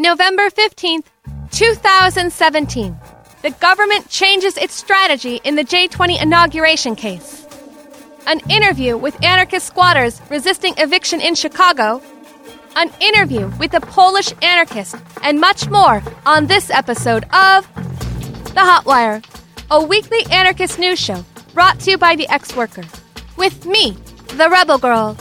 November 0.00 0.48
15th, 0.50 1.06
2017. 1.50 2.96
The 3.42 3.50
government 3.50 4.08
changes 4.08 4.56
its 4.56 4.72
strategy 4.72 5.40
in 5.42 5.56
the 5.56 5.64
J20 5.64 6.22
inauguration 6.22 6.94
case. 6.94 7.44
An 8.28 8.40
interview 8.48 8.96
with 8.96 9.20
anarchist 9.24 9.66
squatters 9.66 10.20
resisting 10.30 10.74
eviction 10.78 11.20
in 11.20 11.34
Chicago. 11.34 12.00
An 12.76 12.92
interview 13.00 13.50
with 13.58 13.74
a 13.74 13.80
Polish 13.80 14.32
anarchist, 14.40 14.94
and 15.24 15.40
much 15.40 15.68
more 15.68 16.00
on 16.24 16.46
this 16.46 16.70
episode 16.70 17.24
of 17.34 17.66
The 18.54 18.60
Hotwire, 18.60 19.24
a 19.68 19.82
weekly 19.82 20.24
anarchist 20.30 20.78
news 20.78 21.00
show 21.00 21.24
brought 21.54 21.80
to 21.80 21.90
you 21.90 21.98
by 21.98 22.14
the 22.14 22.28
ex 22.28 22.54
worker. 22.54 22.84
With 23.36 23.66
me, 23.66 23.96
the 24.36 24.48
Rebel 24.48 24.78
Girl. 24.78 25.16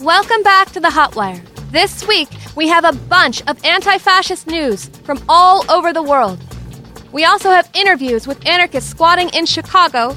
Welcome 0.00 0.42
back 0.42 0.70
to 0.72 0.80
The 0.80 0.88
Hotwire. 0.88 1.42
This 1.70 2.06
week, 2.06 2.28
we 2.54 2.68
have 2.68 2.84
a 2.84 2.92
bunch 2.92 3.42
of 3.46 3.64
anti 3.64 3.98
fascist 3.98 4.46
news 4.46 4.86
from 5.04 5.22
all 5.28 5.70
over 5.70 5.92
the 5.92 6.02
world. 6.02 6.38
We 7.12 7.24
also 7.24 7.50
have 7.50 7.68
interviews 7.74 8.26
with 8.26 8.46
anarchists 8.46 8.90
squatting 8.90 9.28
in 9.30 9.46
Chicago, 9.46 10.16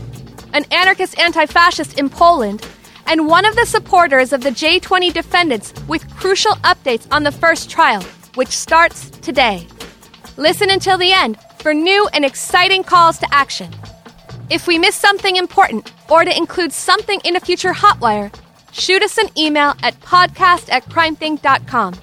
an 0.54 0.66
anarchist 0.72 1.18
anti 1.20 1.46
fascist 1.46 1.98
in 2.00 2.10
Poland, 2.10 2.68
and 3.08 3.28
one 3.28 3.46
of 3.46 3.56
the 3.56 3.66
supporters 3.66 4.34
of 4.34 4.42
the 4.42 4.50
J20 4.50 5.14
defendants 5.14 5.74
with 5.88 6.10
crucial 6.16 6.54
updates 6.64 7.08
on 7.12 7.24
the 7.24 7.32
first 7.32 7.70
trial, 7.70 8.04
which 8.36 8.50
starts 8.50 9.10
today. 9.10 9.68
Listen 10.38 10.70
until 10.70 10.98
the 10.98 11.14
end 11.14 11.38
for 11.60 11.74
new 11.74 12.08
and 12.14 12.26
exciting 12.26 12.84
calls 12.84 13.18
to 13.20 13.28
action. 13.34 13.74
If 14.50 14.68
we 14.68 14.78
miss 14.78 14.96
something 14.96 15.38
important 15.38 15.92
or 16.10 16.24
to 16.24 16.38
include 16.38 16.72
something 16.72 17.20
in 17.24 17.36
a 17.36 17.40
future 17.40 17.72
Hotwire, 17.72 18.34
shoot 18.72 19.02
us 19.02 19.18
an 19.18 19.30
email 19.38 19.74
at 19.82 20.00
podcast 20.02 20.72
at 20.72 20.86
crimethinc.com. 20.86 21.96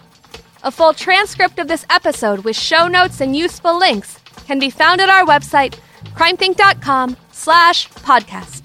A 0.64 0.70
full 0.70 0.92
transcript 0.94 1.58
of 1.58 1.66
this 1.66 1.84
episode 1.90 2.44
with 2.44 2.54
show 2.56 2.86
notes 2.86 3.20
and 3.20 3.34
useful 3.34 3.76
links 3.76 4.18
can 4.46 4.60
be 4.60 4.70
found 4.70 5.00
at 5.00 5.08
our 5.08 5.24
website, 5.26 5.76
crimethinc.com 6.14 7.16
slash 7.32 7.88
podcast. 7.88 8.62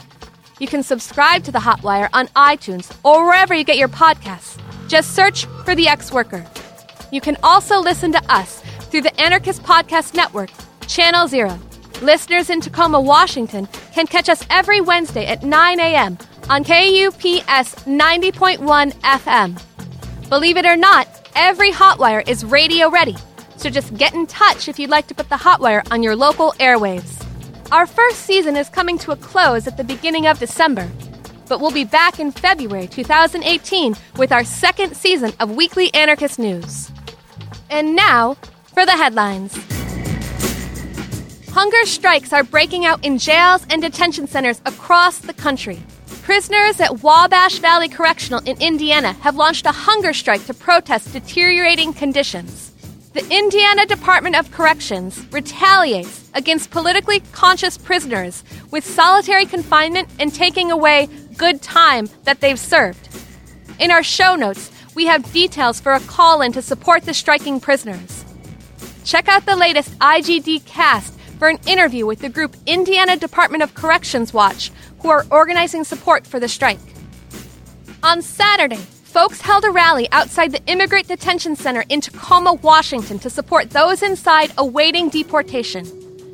You 0.60 0.68
can 0.68 0.84
subscribe 0.84 1.44
to 1.46 1.52
The 1.52 1.60
Hotwire 1.60 2.10
on 2.14 2.28
iTunes 2.30 2.96
or 3.04 3.26
wherever 3.26 3.56
you 3.56 3.64
get 3.64 3.78
your 3.78 3.88
podcasts. 3.88 4.60
Just 4.88 5.16
search 5.16 5.46
for 5.66 5.74
The 5.74 5.88
Ex-Worker. 5.88 6.46
You 7.12 7.20
can 7.20 7.36
also 7.42 7.80
listen 7.80 8.12
to 8.12 8.32
us 8.32 8.62
through 8.92 9.02
the 9.02 9.20
Anarchist 9.20 9.64
Podcast 9.64 10.14
Network, 10.14 10.52
Channel 10.88 11.28
Zero. 11.28 11.60
Listeners 12.04 12.52
in 12.52 12.62
Tacoma, 12.62 13.02
Washington 13.02 13.68
can 13.94 14.06
catch 14.06 14.30
us 14.30 14.46
every 14.52 14.82
Wednesday 14.82 15.26
at 15.26 15.42
9 15.42 15.80
a.m. 15.80 16.18
on 16.48 16.64
KUPS 16.64 17.76
90.1 17.86 18.94
FM. 18.94 20.30
Believe 20.30 20.58
it 20.58 20.66
or 20.66 20.76
not, 20.78 21.08
every 21.38 21.72
Hotwire 21.72 22.28
is 22.28 22.44
radio 22.44 22.90
ready, 22.90 23.16
so 23.58 23.70
just 23.70 23.96
get 23.96 24.16
in 24.16 24.26
touch 24.26 24.68
if 24.68 24.80
you'd 24.80 24.90
like 24.90 25.06
to 25.08 25.14
put 25.14 25.30
the 25.30 25.36
Hotwire 25.36 25.88
on 25.92 26.02
your 26.02 26.16
local 26.16 26.54
airwaves. 26.54 27.24
Our 27.72 27.86
first 27.86 28.24
season 28.24 28.58
is 28.58 28.70
coming 28.70 28.98
to 29.00 29.12
a 29.12 29.16
close 29.16 29.68
at 29.68 29.78
the 29.78 29.84
beginning 29.84 30.26
of 30.26 30.40
December, 30.40 30.90
but 31.48 31.62
we'll 31.62 31.70
be 31.70 31.84
back 31.84 32.20
in 32.20 32.32
February 32.32 32.88
2018 32.88 33.96
with 34.18 34.32
our 34.32 34.44
second 34.44 34.98
season 34.98 35.32
of 35.40 35.56
Weekly 35.56 35.94
Anarchist 35.94 36.40
News. 36.40 36.92
And 37.70 37.96
now 37.96 38.34
for 38.74 38.84
the 38.84 38.98
headlines. 38.98 39.56
Hunger 41.54 41.86
strikes 41.86 42.34
are 42.34 42.44
breaking 42.44 42.86
out 42.86 43.06
in 43.06 43.20
jails 43.20 43.64
and 43.70 43.80
detention 43.80 44.26
centers 44.26 44.60
across 44.66 45.20
the 45.20 45.34
country. 45.34 45.84
Prisoners 46.28 46.82
at 46.82 47.04
Wabash 47.04 47.60
Valley 47.60 47.88
Correctional 47.88 48.42
in 48.42 48.62
Indiana 48.62 49.14
have 49.22 49.38
launched 49.38 49.66
a 49.66 49.72
hunger 49.72 50.12
strike 50.12 50.46
to 50.48 50.54
protest 50.54 51.14
deteriorating 51.14 51.94
conditions. 51.94 52.74
The 53.14 53.26
Indiana 53.34 53.86
Department 53.86 54.36
of 54.36 54.52
Corrections 54.52 55.26
retaliates 55.32 56.30
against 56.34 56.70
politically 56.70 57.22
conscious 57.32 57.78
prisoners 57.78 58.44
with 58.72 58.86
solitary 58.86 59.46
confinement 59.46 60.10
and 60.20 60.36
taking 60.36 60.70
away 60.70 61.08
good 61.38 61.62
time 61.62 62.10
that 62.26 62.42
they've 62.42 62.60
served. 62.60 63.08
In 63.80 63.90
our 63.90 64.04
show 64.04 64.36
notes, 64.36 64.70
we 64.96 65.06
have 65.06 65.32
details 65.32 65.80
for 65.80 65.94
a 65.94 66.02
call 66.02 66.42
in 66.42 66.52
to 66.52 66.62
support 66.62 67.04
the 67.04 67.14
striking 67.14 67.62
prisoners. 67.62 68.26
Check 69.06 69.30
out 69.30 69.46
the 69.46 69.56
latest 69.56 69.98
IGD 70.00 70.66
cast 70.66 71.18
for 71.40 71.48
an 71.48 71.60
interview 71.68 72.06
with 72.06 72.20
the 72.20 72.30
group 72.30 72.56
Indiana 72.66 73.16
Department 73.16 73.64
of 73.64 73.76
Corrections 73.76 74.34
Watch, 74.34 74.72
who 75.00 75.10
are 75.10 75.26
organizing 75.32 75.84
support 75.84 76.26
for 76.26 76.40
the 76.40 76.48
strike. 76.48 76.80
On 78.04 78.22
Saturday, 78.22 78.76
folks 78.76 79.42
held 79.42 79.66
a 79.66 79.72
rally 79.72 80.08
outside 80.12 80.52
the 80.52 80.64
Immigrant 80.68 81.08
Detention 81.08 81.56
Center 81.56 81.84
in 81.90 82.02
Tacoma, 82.02 82.54
Washington 82.54 83.20
to 83.20 83.30
support 83.30 83.72
those 83.72 84.04
inside 84.04 84.52
awaiting 84.58 85.10
deportation. 85.10 85.84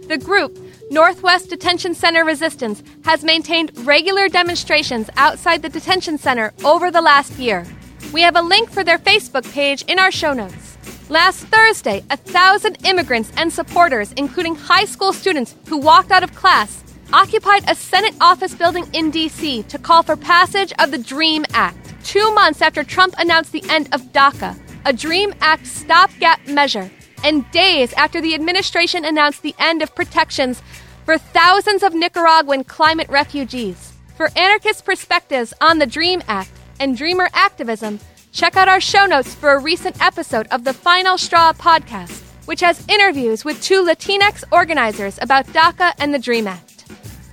The 0.08 0.18
group, 0.18 0.58
Northwest 0.92 1.50
Detention 1.50 1.96
Center 1.96 2.26
Resistance, 2.26 2.84
has 3.06 3.24
maintained 3.24 3.72
regular 3.86 4.28
demonstrations 4.28 5.10
outside 5.16 5.62
the 5.62 5.70
detention 5.70 6.18
center 6.18 6.54
over 6.66 6.92
the 6.92 7.02
last 7.02 7.40
year. 7.40 7.66
We 8.12 8.22
have 8.22 8.36
a 8.36 8.42
link 8.42 8.70
for 8.70 8.84
their 8.84 9.00
Facebook 9.00 9.50
page 9.54 9.84
in 9.84 9.98
our 9.98 10.12
show 10.12 10.34
notes. 10.34 10.78
Last 11.10 11.46
Thursday, 11.48 12.04
a 12.10 12.18
thousand 12.18 12.86
immigrants 12.86 13.32
and 13.38 13.52
supporters, 13.52 14.12
including 14.14 14.56
high 14.56 14.86
school 14.86 15.14
students 15.14 15.56
who 15.68 15.78
walked 15.78 16.12
out 16.12 16.24
of 16.24 16.36
class, 16.36 16.84
occupied 17.14 17.64
a 17.70 17.76
Senate 17.76 18.16
office 18.20 18.56
building 18.56 18.88
in 18.92 19.12
D.C. 19.12 19.64
to 19.64 19.78
call 19.78 20.02
for 20.02 20.18
passage 20.18 20.74
of 20.80 20.90
the 20.90 20.98
DREAM 20.98 21.46
Act, 21.54 21.94
two 22.04 22.34
months 22.34 22.62
after 22.62 22.84
Trump 22.84 23.14
announced 23.20 23.52
the 23.52 23.64
end 23.70 23.88
of 23.94 24.02
DACA, 24.12 24.60
a 24.86 24.92
DREAM 24.92 25.34
Act 25.40 25.68
stopgap 25.68 26.46
measure, 26.48 26.90
and 27.24 27.50
days 27.52 27.94
after 27.94 28.20
the 28.20 28.34
administration 28.34 29.06
announced 29.06 29.44
the 29.44 29.56
end 29.60 29.84
of 29.84 29.94
protections 29.94 30.64
for 31.06 31.18
thousands 31.20 31.84
of 31.84 31.94
Nicaraguan 31.94 32.64
climate 32.64 33.10
refugees. 33.10 33.94
For 34.18 34.30
anarchist 34.36 34.84
perspectives 34.84 35.54
on 35.62 35.78
the 35.78 35.86
DREAM 35.86 36.24
Act 36.28 36.50
and 36.80 36.98
Dreamer 36.98 37.30
activism, 37.34 38.00
check 38.32 38.56
out 38.58 38.68
our 38.68 38.82
show 38.82 39.06
notes 39.06 39.36
for 39.36 39.52
a 39.52 39.60
recent 39.60 40.04
episode 40.04 40.48
of 40.50 40.64
the 40.64 40.74
Final 40.74 41.20
Straw 41.20 41.54
podcast, 41.54 42.24
which 42.46 42.62
has 42.62 42.88
interviews 42.88 43.46
with 43.46 43.62
two 43.62 43.86
Latinx 43.86 44.44
organizers 44.52 45.20
about 45.22 45.46
DACA 45.48 45.94
and 46.00 46.12
the 46.12 46.20
DREAM 46.20 46.48
Act. 46.48 46.73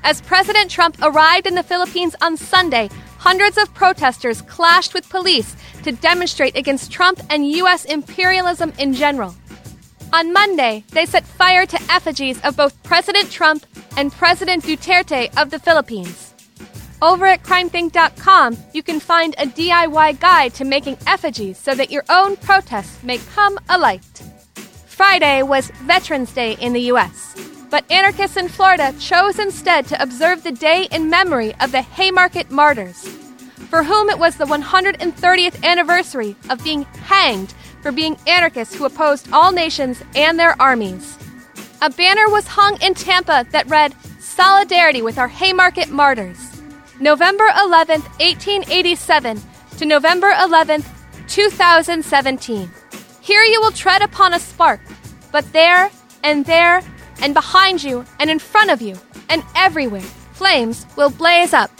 As 0.02 0.20
President 0.22 0.70
Trump 0.70 0.96
arrived 1.02 1.46
in 1.46 1.54
the 1.54 1.62
Philippines 1.62 2.16
on 2.22 2.36
Sunday, 2.36 2.88
hundreds 3.18 3.58
of 3.58 3.72
protesters 3.74 4.42
clashed 4.42 4.94
with 4.94 5.08
police 5.08 5.54
to 5.82 5.92
demonstrate 5.92 6.56
against 6.56 6.90
Trump 6.90 7.20
and 7.28 7.46
U.S. 7.50 7.84
imperialism 7.84 8.72
in 8.78 8.94
general. 8.94 9.34
On 10.12 10.32
Monday, 10.32 10.84
they 10.90 11.06
set 11.06 11.24
fire 11.24 11.66
to 11.66 11.80
effigies 11.90 12.40
of 12.42 12.56
both 12.56 12.82
President 12.82 13.30
Trump 13.30 13.66
and 13.96 14.10
President 14.10 14.64
Duterte 14.64 15.30
of 15.40 15.50
the 15.50 15.58
Philippines. 15.58 16.34
Over 17.02 17.26
at 17.26 17.42
crimethinc.com, 17.42 18.56
you 18.74 18.82
can 18.82 19.00
find 19.00 19.34
a 19.38 19.46
DIY 19.46 20.18
guide 20.20 20.54
to 20.54 20.64
making 20.64 20.98
effigies 21.06 21.58
so 21.58 21.74
that 21.74 21.90
your 21.90 22.04
own 22.10 22.36
protests 22.36 23.02
may 23.02 23.18
come 23.18 23.58
alight. 23.68 24.22
Friday 24.86 25.42
was 25.42 25.70
Veterans 25.82 26.32
Day 26.32 26.56
in 26.60 26.72
the 26.72 26.82
U.S., 26.92 27.34
but 27.70 27.90
anarchists 27.90 28.36
in 28.36 28.48
Florida 28.48 28.92
chose 28.98 29.38
instead 29.38 29.86
to 29.86 30.02
observe 30.02 30.42
the 30.42 30.52
day 30.52 30.88
in 30.90 31.08
memory 31.08 31.54
of 31.60 31.72
the 31.72 31.82
Haymarket 31.82 32.50
Martyrs, 32.50 33.06
for 33.70 33.84
whom 33.84 34.10
it 34.10 34.18
was 34.18 34.36
the 34.36 34.44
130th 34.44 35.62
anniversary 35.64 36.36
of 36.50 36.62
being 36.64 36.82
hanged 36.82 37.54
for 37.80 37.92
being 37.92 38.16
anarchists 38.26 38.74
who 38.74 38.84
opposed 38.84 39.32
all 39.32 39.52
nations 39.52 40.02
and 40.14 40.38
their 40.38 40.60
armies. 40.60 41.16
A 41.80 41.90
banner 41.90 42.28
was 42.28 42.46
hung 42.46 42.76
in 42.82 42.94
Tampa 42.94 43.46
that 43.52 43.68
read, 43.70 43.94
Solidarity 44.18 45.00
with 45.00 45.16
our 45.16 45.28
Haymarket 45.28 45.88
Martyrs. 45.88 46.60
November 47.00 47.48
11, 47.64 48.02
1887 48.02 49.40
to 49.78 49.86
November 49.86 50.34
11, 50.42 50.84
2017. 51.26 52.70
Here 53.22 53.42
you 53.44 53.60
will 53.60 53.70
tread 53.70 54.02
upon 54.02 54.34
a 54.34 54.38
spark, 54.38 54.80
but 55.32 55.50
there 55.52 55.90
and 56.22 56.44
there 56.44 56.82
and 57.22 57.34
behind 57.34 57.82
you 57.82 58.04
and 58.18 58.30
in 58.30 58.38
front 58.38 58.70
of 58.70 58.82
you 58.82 58.96
and 59.28 59.42
everywhere, 59.54 60.00
flames 60.32 60.86
will 60.96 61.10
blaze 61.10 61.52
up. 61.52 61.70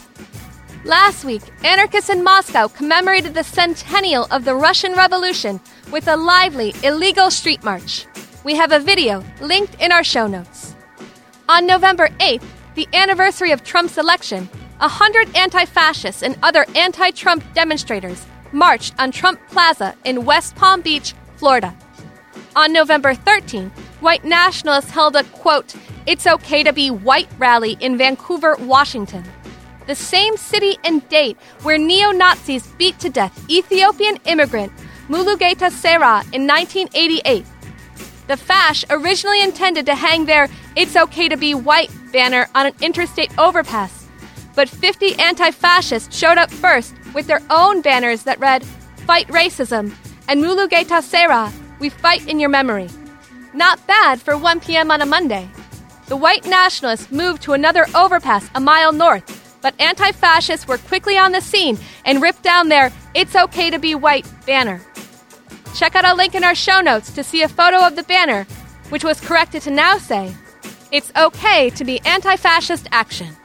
Last 0.85 1.25
week, 1.25 1.43
anarchists 1.63 2.09
in 2.09 2.25
Moscow 2.25 2.69
commemorated 2.69 3.35
the 3.35 3.45
centennial 3.45 4.27
of 4.31 4.45
the 4.45 4.55
Russian 4.55 4.95
Revolution 4.95 5.61
with 5.93 6.09
a 6.09 6.17
lively, 6.17 6.75
illegal 6.83 7.31
street 7.31 7.63
march. 7.63 8.07
We 8.45 8.55
have 8.55 8.73
a 8.73 8.79
video 8.79 9.23
linked 9.41 9.81
in 9.81 9.93
our 9.93 10.05
show 10.05 10.27
notes. 10.27 10.75
On 11.49 11.67
November 11.67 12.09
8th, 12.19 12.45
the 12.77 12.89
anniversary 12.95 13.51
of 13.51 13.63
Trump's 13.63 13.99
election, 13.99 14.49
a 14.81 14.89
hundred 14.89 15.37
anti 15.37 15.67
fascists 15.67 16.23
and 16.23 16.39
other 16.43 16.65
anti 16.75 17.11
Trump 17.11 17.45
demonstrators 17.53 18.25
marched 18.53 18.95
on 18.99 19.11
Trump 19.11 19.39
Plaza 19.49 19.95
in 20.05 20.25
West 20.25 20.57
Palm 20.57 20.81
Beach, 20.81 21.15
Florida. 21.37 21.77
On 22.57 22.73
November 22.73 23.15
13th, 23.15 23.71
white 24.01 24.25
nationalists 24.25 24.91
held 24.91 25.17
a 25.17 25.25
quote, 25.25 25.75
It's 26.07 26.27
okay 26.27 26.63
to 26.63 26.73
be 26.73 26.91
white 26.91 27.29
rally 27.39 27.77
in 27.81 27.97
Vancouver, 27.97 28.57
Washington. 28.57 29.25
The 29.87 29.95
same 29.95 30.37
city 30.37 30.79
and 30.85 31.07
date 31.09 31.37
where 31.63 31.79
neo 31.79 32.11
Nazis 32.11 32.67
beat 32.79 32.99
to 33.01 33.11
death 33.11 33.51
Ethiopian 33.51 34.19
immigrant 34.25 34.73
Mulugeta 35.09 35.71
Seraw 35.73 36.23
in 36.33 36.47
1988, 36.47 37.45
The 38.29 38.37
Fash 38.37 38.85
originally 38.91 39.43
intended 39.43 39.85
to 39.87 39.97
hang 39.97 40.25
their 40.25 40.49
It's 40.77 40.95
Okay 40.95 41.29
to 41.29 41.37
Be 41.37 41.53
White 41.53 41.91
banner 42.13 42.47
on 42.55 42.67
an 42.67 42.75
interstate 42.81 43.37
overpass, 43.37 44.07
but 44.55 44.69
50 44.69 45.19
anti 45.19 45.51
fascists 45.51 46.17
showed 46.17 46.39
up 46.39 46.49
first 46.49 46.95
with 47.13 47.27
their 47.27 47.43
own 47.51 47.83
banners 47.83 48.23
that 48.23 48.39
read, 48.39 48.65
Fight 49.05 49.27
Racism 49.27 49.93
and 50.29 50.41
Mulugeta 50.41 51.03
Seraw, 51.03 51.53
We 51.81 51.89
Fight 51.89 52.29
in 52.29 52.39
Your 52.39 52.51
Memory. 52.51 52.89
Not 53.53 53.85
bad 53.87 54.21
for 54.21 54.37
1 54.37 54.61
p.m. 54.61 54.91
on 54.91 55.03
a 55.03 55.07
Monday. 55.07 55.49
The 56.07 56.17
white 56.17 56.45
nationalists 56.45 57.11
moved 57.11 57.43
to 57.43 57.53
another 57.53 57.87
overpass 57.95 58.49
a 58.55 58.61
mile 58.61 58.93
north, 58.93 59.59
but 59.61 59.75
anti 59.81 60.13
fascists 60.13 60.69
were 60.69 60.79
quickly 60.79 61.19
on 61.19 61.33
the 61.33 61.41
scene 61.41 61.79
and 62.05 62.23
ripped 62.23 62.43
down 62.43 62.69
their 62.69 62.93
It's 63.15 63.35
Okay 63.35 63.71
to 63.71 63.79
Be 63.79 63.95
White 63.97 64.27
banner. 64.47 64.81
Check 65.75 65.97
out 65.97 66.05
a 66.05 66.15
link 66.15 66.35
in 66.35 66.45
our 66.45 66.55
show 66.55 66.81
notes 66.81 67.13
to 67.15 67.25
see 67.25 67.43
a 67.43 67.49
photo 67.49 67.85
of 67.85 67.97
the 67.97 68.03
banner, 68.05 68.45
which 68.91 69.05
was 69.05 69.21
corrected 69.21 69.63
to 69.63 69.71
now 69.71 69.99
say, 69.99 70.33
It's 70.93 71.13
okay 71.17 71.71
to 71.71 71.85
be 71.85 72.01
anti 72.01 72.37
fascist 72.37 72.89
action. 72.93 73.37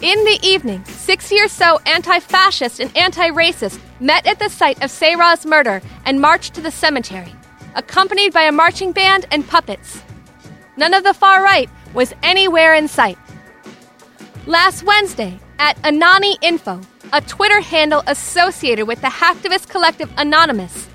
In 0.00 0.24
the 0.24 0.38
evening, 0.42 0.84
60 0.84 1.40
or 1.40 1.48
so 1.48 1.78
anti 1.86 2.20
fascist 2.20 2.80
and 2.80 2.94
anti 2.96 3.30
racist 3.30 3.80
met 3.98 4.26
at 4.26 4.38
the 4.38 4.48
site 4.48 4.82
of 4.82 4.90
Seraw's 4.90 5.44
murder 5.46 5.80
and 6.04 6.20
marched 6.20 6.54
to 6.54 6.60
the 6.60 6.70
cemetery, 6.70 7.34
accompanied 7.74 8.32
by 8.32 8.42
a 8.42 8.52
marching 8.52 8.92
band 8.92 9.26
and 9.30 9.46
puppets. 9.46 10.02
None 10.76 10.94
of 10.94 11.04
the 11.04 11.14
far 11.14 11.42
right 11.42 11.68
was 11.94 12.14
anywhere 12.22 12.74
in 12.74 12.88
sight. 12.88 13.18
Last 14.46 14.82
Wednesday, 14.84 15.38
at 15.58 15.76
Anani 15.82 16.36
Info, 16.40 16.80
a 17.12 17.20
Twitter 17.20 17.60
handle 17.60 18.02
associated 18.06 18.86
with 18.86 19.00
the 19.00 19.08
hacktivist 19.08 19.68
collective 19.68 20.10
Anonymous, 20.16 20.88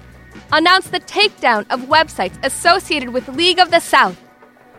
announced 0.51 0.91
the 0.91 0.99
takedown 0.99 1.65
of 1.69 1.81
websites 1.81 2.37
associated 2.43 3.09
with 3.09 3.27
League 3.27 3.59
of 3.59 3.71
the 3.71 3.79
South, 3.79 4.19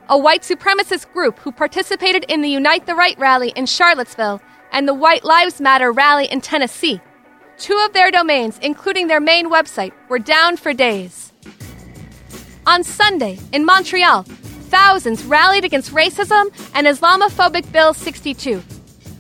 a 0.09 0.17
white 0.17 0.43
supremacist 0.43 1.13
group 1.13 1.39
who 1.41 1.53
participated 1.53 2.25
in 2.29 2.43
the 2.43 2.49
Unite 2.49 2.87
the 2.87 2.95
Right 2.95 3.19
rally 3.19 3.53
in 3.57 3.67
Charlottesville 3.67 4.41
and 4.73 4.89
the 4.89 4.95
White 4.95 5.25
Lives 5.25 5.61
Matter 5.61 5.93
rally 5.93 6.27
in 6.27 6.41
Tennessee. 6.41 7.01
Two 7.59 7.81
of 7.85 7.93
their 7.93 8.11
domains, 8.11 8.59
including 8.63 9.07
their 9.07 9.21
main 9.21 9.51
website, 9.51 9.93
were 10.09 10.19
down 10.19 10.57
for 10.57 10.73
days. 10.73 11.33
On 12.67 12.83
Sunday, 12.83 13.39
in 13.53 13.67
Montreal, 13.67 14.23
thousands 14.23 15.23
rallied 15.25 15.67
against 15.67 15.93
racism 15.93 16.51
and 16.75 16.87
Islamophobic 16.87 17.71
Bill 17.71 17.93
62, 17.93 18.61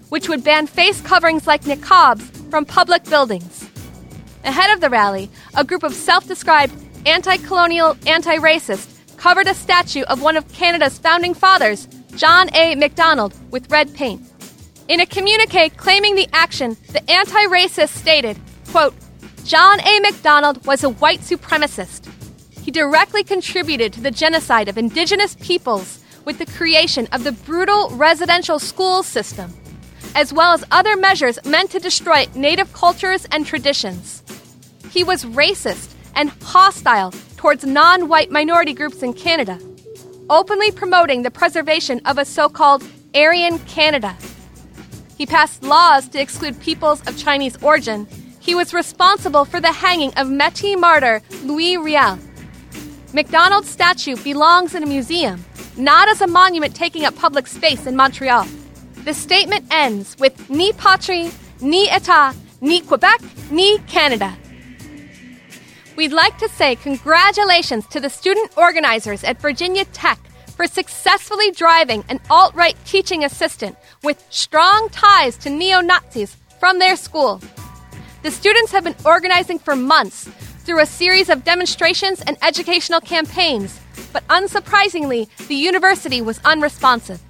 which 0.08 0.30
would 0.30 0.42
ban 0.42 0.66
face 0.66 1.02
coverings 1.02 1.46
like 1.46 1.62
niqabs 1.64 2.22
from 2.50 2.64
public 2.64 3.04
buildings. 3.04 3.68
Ahead 4.44 4.70
of 4.72 4.80
the 4.80 4.88
rally, 4.88 5.28
a 5.54 5.62
group 5.62 5.82
of 5.82 5.94
self 5.94 6.26
described 6.26 6.72
anti 7.04 7.36
colonial, 7.36 7.98
anti 8.06 8.36
racist 8.36 8.88
covered 9.18 9.46
a 9.46 9.54
statue 9.54 10.04
of 10.04 10.22
one 10.22 10.38
of 10.38 10.48
Canada's 10.52 10.98
founding 10.98 11.34
fathers, 11.34 11.86
John 12.16 12.48
A. 12.54 12.74
Macdonald, 12.76 13.34
with 13.50 13.70
red 13.70 13.94
paint. 13.94 14.22
In 14.88 15.00
a 15.00 15.06
communique 15.06 15.68
claiming 15.76 16.14
the 16.14 16.28
action, 16.32 16.78
the 16.92 17.10
anti 17.10 17.44
racist 17.46 17.90
stated, 17.90 18.38
quote, 18.68 18.94
John 19.44 19.80
A. 19.80 20.00
Macdonald 20.00 20.64
was 20.66 20.82
a 20.82 20.88
white 20.88 21.20
supremacist. 21.20 22.10
He 22.64 22.70
directly 22.70 23.22
contributed 23.22 23.92
to 23.92 24.00
the 24.00 24.10
genocide 24.10 24.70
of 24.70 24.78
indigenous 24.78 25.36
peoples 25.38 26.02
with 26.24 26.38
the 26.38 26.46
creation 26.46 27.06
of 27.12 27.22
the 27.22 27.32
brutal 27.32 27.90
residential 27.90 28.58
school 28.58 29.02
system, 29.02 29.52
as 30.14 30.32
well 30.32 30.54
as 30.54 30.64
other 30.70 30.96
measures 30.96 31.38
meant 31.44 31.70
to 31.72 31.78
destroy 31.78 32.24
native 32.34 32.72
cultures 32.72 33.26
and 33.26 33.44
traditions. 33.44 34.22
He 34.90 35.04
was 35.04 35.26
racist 35.26 35.92
and 36.14 36.30
hostile 36.42 37.12
towards 37.36 37.66
non 37.66 38.08
white 38.08 38.30
minority 38.30 38.72
groups 38.72 39.02
in 39.02 39.12
Canada, 39.12 39.58
openly 40.30 40.70
promoting 40.70 41.20
the 41.20 41.30
preservation 41.30 42.00
of 42.06 42.16
a 42.16 42.24
so 42.24 42.48
called 42.48 42.82
Aryan 43.14 43.58
Canada. 43.66 44.16
He 45.18 45.26
passed 45.26 45.62
laws 45.62 46.08
to 46.08 46.18
exclude 46.18 46.58
peoples 46.60 47.02
of 47.06 47.18
Chinese 47.18 47.62
origin. 47.62 48.06
He 48.40 48.54
was 48.54 48.72
responsible 48.72 49.44
for 49.44 49.60
the 49.60 49.70
hanging 49.70 50.14
of 50.14 50.28
Métis 50.28 50.80
martyr 50.80 51.20
Louis 51.42 51.76
Riel. 51.76 52.18
Macdonald's 53.14 53.70
statue 53.70 54.16
belongs 54.24 54.74
in 54.74 54.82
a 54.82 54.86
museum, 54.86 55.44
not 55.76 56.08
as 56.08 56.20
a 56.20 56.26
monument 56.26 56.74
taking 56.74 57.04
up 57.04 57.14
public 57.14 57.46
space 57.46 57.86
in 57.86 57.94
Montreal. 57.94 58.44
The 59.04 59.14
statement 59.14 59.66
ends 59.70 60.16
with 60.18 60.50
Ni 60.50 60.72
patrie, 60.72 61.30
ni 61.60 61.86
état, 61.86 62.34
ni 62.60 62.80
Quebec, 62.80 63.20
ni 63.52 63.78
Canada. 63.86 64.36
We'd 65.94 66.12
like 66.12 66.36
to 66.38 66.48
say 66.48 66.74
congratulations 66.74 67.86
to 67.86 68.00
the 68.00 68.10
student 68.10 68.50
organizers 68.58 69.22
at 69.22 69.40
Virginia 69.40 69.84
Tech 69.84 70.18
for 70.56 70.66
successfully 70.66 71.52
driving 71.52 72.02
an 72.08 72.18
alt 72.30 72.52
right 72.56 72.76
teaching 72.84 73.22
assistant 73.22 73.76
with 74.02 74.26
strong 74.30 74.88
ties 74.90 75.36
to 75.36 75.50
neo 75.50 75.80
Nazis 75.80 76.36
from 76.58 76.80
their 76.80 76.96
school. 76.96 77.40
The 78.24 78.32
students 78.32 78.72
have 78.72 78.82
been 78.82 78.96
organizing 79.04 79.60
for 79.60 79.76
months 79.76 80.28
through 80.64 80.80
a 80.80 80.86
series 80.86 81.28
of 81.28 81.44
demonstrations 81.44 82.20
and 82.22 82.36
educational 82.42 83.00
campaigns, 83.00 83.78
but 84.12 84.26
unsurprisingly, 84.28 85.28
the 85.46 85.54
university 85.54 86.22
was 86.22 86.40
unresponsive. 86.44 87.20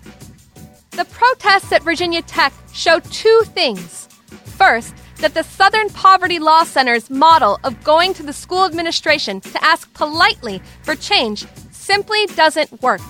The 0.93 1.05
protests 1.07 1.73
at 1.73 1.83
Virginia 1.83 2.23
Tech 2.23 2.53
show 2.73 3.01
two 3.01 3.43
things. 3.47 4.09
First, 4.45 4.95
that 5.19 5.35
the 5.35 5.43
Southern 5.43 5.89
Poverty 5.91 6.39
Law 6.39 6.65
Center's 6.65 7.11
model 7.11 7.59
of 7.65 7.83
going 7.83 8.15
to 8.15 8.23
the 8.23 8.33
school 8.33 8.65
administration 8.65 9.41
to 9.41 9.65
ask 9.65 9.93
politely 9.95 10.61
for 10.83 10.95
change 10.95 11.47
simply 11.73 12.27
doesn't 12.37 12.83
work, 12.83 13.01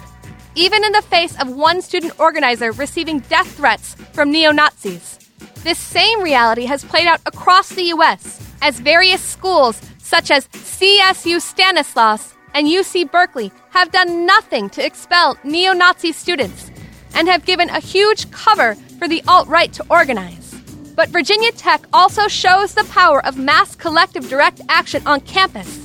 even 0.54 0.84
in 0.84 0.92
the 0.92 1.02
face 1.02 1.38
of 1.40 1.54
one 1.54 1.82
student 1.82 2.18
organizer 2.18 2.72
receiving 2.72 3.20
death 3.20 3.50
threats 3.56 3.94
from 4.12 4.30
neo 4.30 4.52
Nazis. 4.52 5.18
This 5.62 5.78
same 5.78 6.22
reality 6.22 6.64
has 6.66 6.84
played 6.84 7.06
out 7.06 7.20
across 7.26 7.70
the 7.70 7.84
U.S. 7.84 8.40
as 8.62 8.80
various 8.80 9.20
schools, 9.20 9.80
such 10.14 10.30
as 10.30 10.46
CSU 10.46 11.40
Stanislaus 11.40 12.34
and 12.54 12.68
UC 12.68 13.10
Berkeley, 13.10 13.50
have 13.70 13.90
done 13.90 14.24
nothing 14.24 14.70
to 14.70 14.86
expel 14.86 15.36
neo 15.42 15.72
Nazi 15.72 16.12
students 16.12 16.70
and 17.16 17.26
have 17.26 17.44
given 17.44 17.68
a 17.68 17.80
huge 17.80 18.30
cover 18.30 18.76
for 19.00 19.08
the 19.08 19.24
alt 19.26 19.48
right 19.48 19.72
to 19.72 19.84
organize. 19.90 20.54
But 20.94 21.08
Virginia 21.08 21.50
Tech 21.50 21.84
also 21.92 22.28
shows 22.28 22.74
the 22.74 22.84
power 22.84 23.26
of 23.26 23.38
mass 23.38 23.74
collective 23.74 24.28
direct 24.28 24.60
action 24.68 25.04
on 25.04 25.20
campus, 25.22 25.84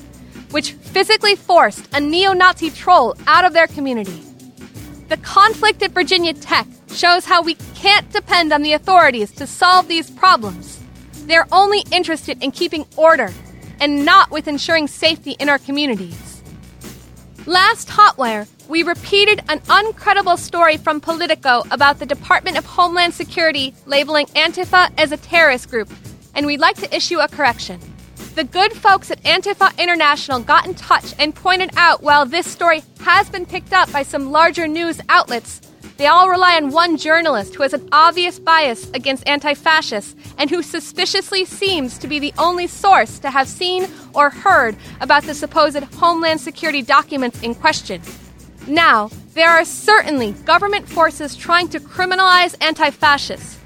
which 0.52 0.74
physically 0.74 1.36
forced 1.36 1.90
a 1.96 2.00
neo 2.00 2.34
Nazi 2.34 2.70
troll 2.70 3.16
out 3.26 3.46
of 3.46 3.54
their 3.54 3.66
community. 3.66 4.22
The 5.08 5.18
conflict 5.18 5.82
at 5.82 5.90
Virginia 5.90 6.36
Tech 6.36 6.68
shows 6.90 7.26
how 7.26 7.42
we 7.42 7.56
can't 7.74 8.08
depend 8.12 8.54
on 8.54 8.62
the 8.62 8.74
authorities 8.74 9.32
to 9.32 9.48
solve 9.48 9.88
these 9.88 10.12
problems. 10.12 10.80
They're 11.26 11.48
only 11.52 11.84
interested 11.92 12.44
in 12.44 12.52
keeping 12.52 12.86
order 12.96 13.34
and 13.80 14.06
not 14.06 14.32
with 14.32 14.48
ensuring 14.48 14.88
safety 14.88 15.32
in 15.40 15.50
our 15.50 15.60
communities. 15.60 16.42
Last 17.46 17.88
Hotwire, 17.88 18.48
we 18.68 18.84
repeated 18.84 19.42
an 19.50 19.60
uncredible 19.62 20.38
story 20.38 20.78
from 20.78 21.02
Politico 21.02 21.64
about 21.72 21.98
the 21.98 22.06
Department 22.06 22.58
of 22.58 22.66
Homeland 22.66 23.14
Security 23.14 23.74
labeling 23.86 24.28
Antifa 24.28 24.92
as 24.98 25.12
a 25.12 25.18
terrorist 25.18 25.70
group, 25.70 25.90
and 26.36 26.46
we'd 26.46 26.60
like 26.60 26.76
to 26.78 26.96
issue 26.96 27.20
a 27.20 27.28
correction. 27.28 27.80
The 28.36 28.44
good 28.44 28.74
folks 28.74 29.10
at 29.10 29.24
Antifa 29.24 29.78
International 29.80 30.40
got 30.40 30.68
in 30.68 30.76
touch 30.76 31.16
and 31.18 31.34
pointed 31.34 31.72
out 31.76 32.04
while 32.04 32.26
this 32.26 32.46
story 32.46 32.84
has 33.02 33.30
been 33.30 33.46
picked 33.46 33.74
up 33.74 33.92
by 33.92 34.04
some 34.04 34.32
larger 34.32 34.68
news 34.68 35.02
outlets, 35.10 35.62
they 36.00 36.08
all 36.08 36.30
rely 36.30 36.56
on 36.56 36.72
one 36.72 36.96
journalist 36.96 37.56
who 37.56 37.64
has 37.64 37.74
an 37.74 37.86
obvious 37.92 38.40
bias 38.40 38.90
against 38.92 39.28
anti 39.28 39.54
fascists 39.54 40.16
and 40.38 40.50
who 40.50 40.64
suspiciously 40.64 41.44
seems 41.44 41.98
to 41.98 42.08
be 42.08 42.20
the 42.20 42.34
only 42.38 42.68
source 42.68 43.20
to 43.20 43.30
have 43.30 43.50
seen 43.50 43.86
or 44.14 44.30
heard 44.30 44.78
about 45.02 45.24
the 45.24 45.34
supposed 45.34 45.84
Homeland 45.96 46.40
Security 46.40 46.82
documents 46.82 47.42
in 47.42 47.54
question. 47.54 48.02
Now, 48.66 49.10
there 49.34 49.50
are 49.50 49.66
certainly 49.66 50.32
government 50.46 50.88
forces 50.88 51.36
trying 51.36 51.68
to 51.68 51.82
criminalize 51.82 52.56
anti 52.62 52.92
fascists, 52.92 53.60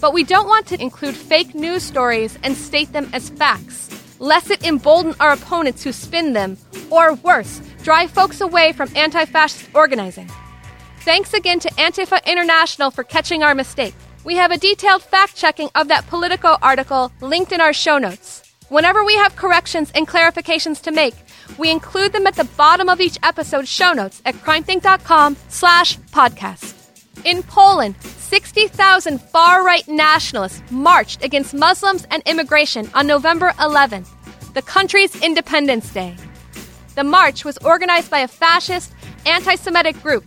but 0.00 0.14
we 0.14 0.22
don't 0.22 0.46
want 0.46 0.68
to 0.68 0.80
include 0.80 1.16
fake 1.16 1.56
news 1.56 1.82
stories 1.82 2.38
and 2.44 2.56
state 2.56 2.92
them 2.92 3.10
as 3.12 3.30
facts, 3.30 3.90
lest 4.20 4.52
it 4.52 4.64
embolden 4.64 5.16
our 5.18 5.32
opponents 5.32 5.82
who 5.82 5.90
spin 5.90 6.34
them, 6.34 6.56
or 6.88 7.14
worse, 7.14 7.60
drive 7.82 8.12
folks 8.12 8.40
away 8.40 8.70
from 8.70 8.88
anti 8.94 9.24
fascist 9.24 9.68
organizing. 9.74 10.30
Thanks 11.00 11.32
again 11.32 11.60
to 11.60 11.70
Antifa 11.70 12.24
International 12.26 12.90
for 12.90 13.04
catching 13.04 13.42
our 13.42 13.54
mistake. 13.54 13.94
We 14.22 14.36
have 14.36 14.50
a 14.50 14.58
detailed 14.58 15.02
fact 15.02 15.34
checking 15.34 15.70
of 15.74 15.88
that 15.88 16.06
Politico 16.06 16.58
article 16.60 17.10
linked 17.22 17.52
in 17.52 17.60
our 17.60 17.72
show 17.72 17.96
notes. 17.96 18.42
Whenever 18.68 19.02
we 19.02 19.14
have 19.16 19.34
corrections 19.34 19.90
and 19.94 20.06
clarifications 20.06 20.80
to 20.82 20.92
make, 20.92 21.14
we 21.58 21.70
include 21.70 22.12
them 22.12 22.26
at 22.26 22.36
the 22.36 22.44
bottom 22.44 22.90
of 22.90 23.00
each 23.00 23.18
episode 23.22 23.66
show 23.66 23.92
notes 23.94 24.20
at 24.26 24.34
crimethinc.com 24.36 25.36
slash 25.48 25.98
podcast. 26.12 26.76
In 27.24 27.42
Poland, 27.44 27.96
60,000 28.02 29.20
far-right 29.20 29.88
nationalists 29.88 30.62
marched 30.70 31.24
against 31.24 31.54
Muslims 31.54 32.06
and 32.10 32.22
immigration 32.26 32.90
on 32.94 33.06
November 33.06 33.50
11th, 33.58 34.08
the 34.52 34.62
country's 34.62 35.20
Independence 35.22 35.92
Day. 35.92 36.14
The 36.94 37.04
march 37.04 37.44
was 37.44 37.58
organized 37.58 38.10
by 38.10 38.18
a 38.18 38.28
fascist 38.28 38.92
anti 39.24 39.54
Semitic 39.54 40.00
group. 40.02 40.26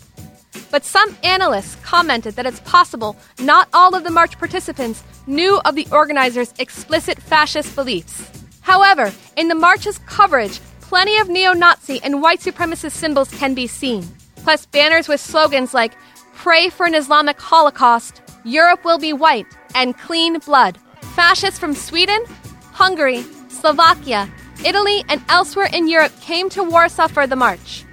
But 0.73 0.83
some 0.83 1.15
analysts 1.21 1.75
commented 1.83 2.33
that 2.33 2.47
it's 2.47 2.59
possible 2.61 3.15
not 3.37 3.69
all 3.73 3.93
of 3.93 4.03
the 4.03 4.09
march 4.09 4.39
participants 4.39 5.03
knew 5.27 5.61
of 5.65 5.75
the 5.75 5.85
organizers' 5.91 6.51
explicit 6.57 7.21
fascist 7.21 7.75
beliefs. 7.75 8.27
However, 8.61 9.13
in 9.37 9.49
the 9.49 9.61
march's 9.67 9.99
coverage, 10.07 10.59
plenty 10.81 11.15
of 11.19 11.29
neo 11.29 11.53
Nazi 11.53 12.01
and 12.03 12.23
white 12.23 12.39
supremacist 12.39 12.93
symbols 12.93 13.29
can 13.29 13.53
be 13.53 13.67
seen, 13.67 14.01
plus 14.37 14.65
banners 14.65 15.07
with 15.07 15.21
slogans 15.21 15.75
like 15.75 15.93
Pray 16.33 16.69
for 16.69 16.87
an 16.87 16.95
Islamic 16.95 17.39
Holocaust, 17.39 18.23
Europe 18.43 18.83
will 18.83 18.97
be 18.97 19.13
white, 19.13 19.45
and 19.75 19.95
Clean 19.99 20.39
Blood. 20.39 20.79
Fascists 21.15 21.59
from 21.59 21.75
Sweden, 21.75 22.25
Hungary, 22.71 23.23
Slovakia, 23.47 24.27
Italy, 24.65 25.05
and 25.07 25.21
elsewhere 25.29 25.69
in 25.71 25.87
Europe 25.87 26.19
came 26.19 26.49
to 26.49 26.63
Warsaw 26.63 27.09
for 27.09 27.27
the 27.27 27.35
march. 27.35 27.85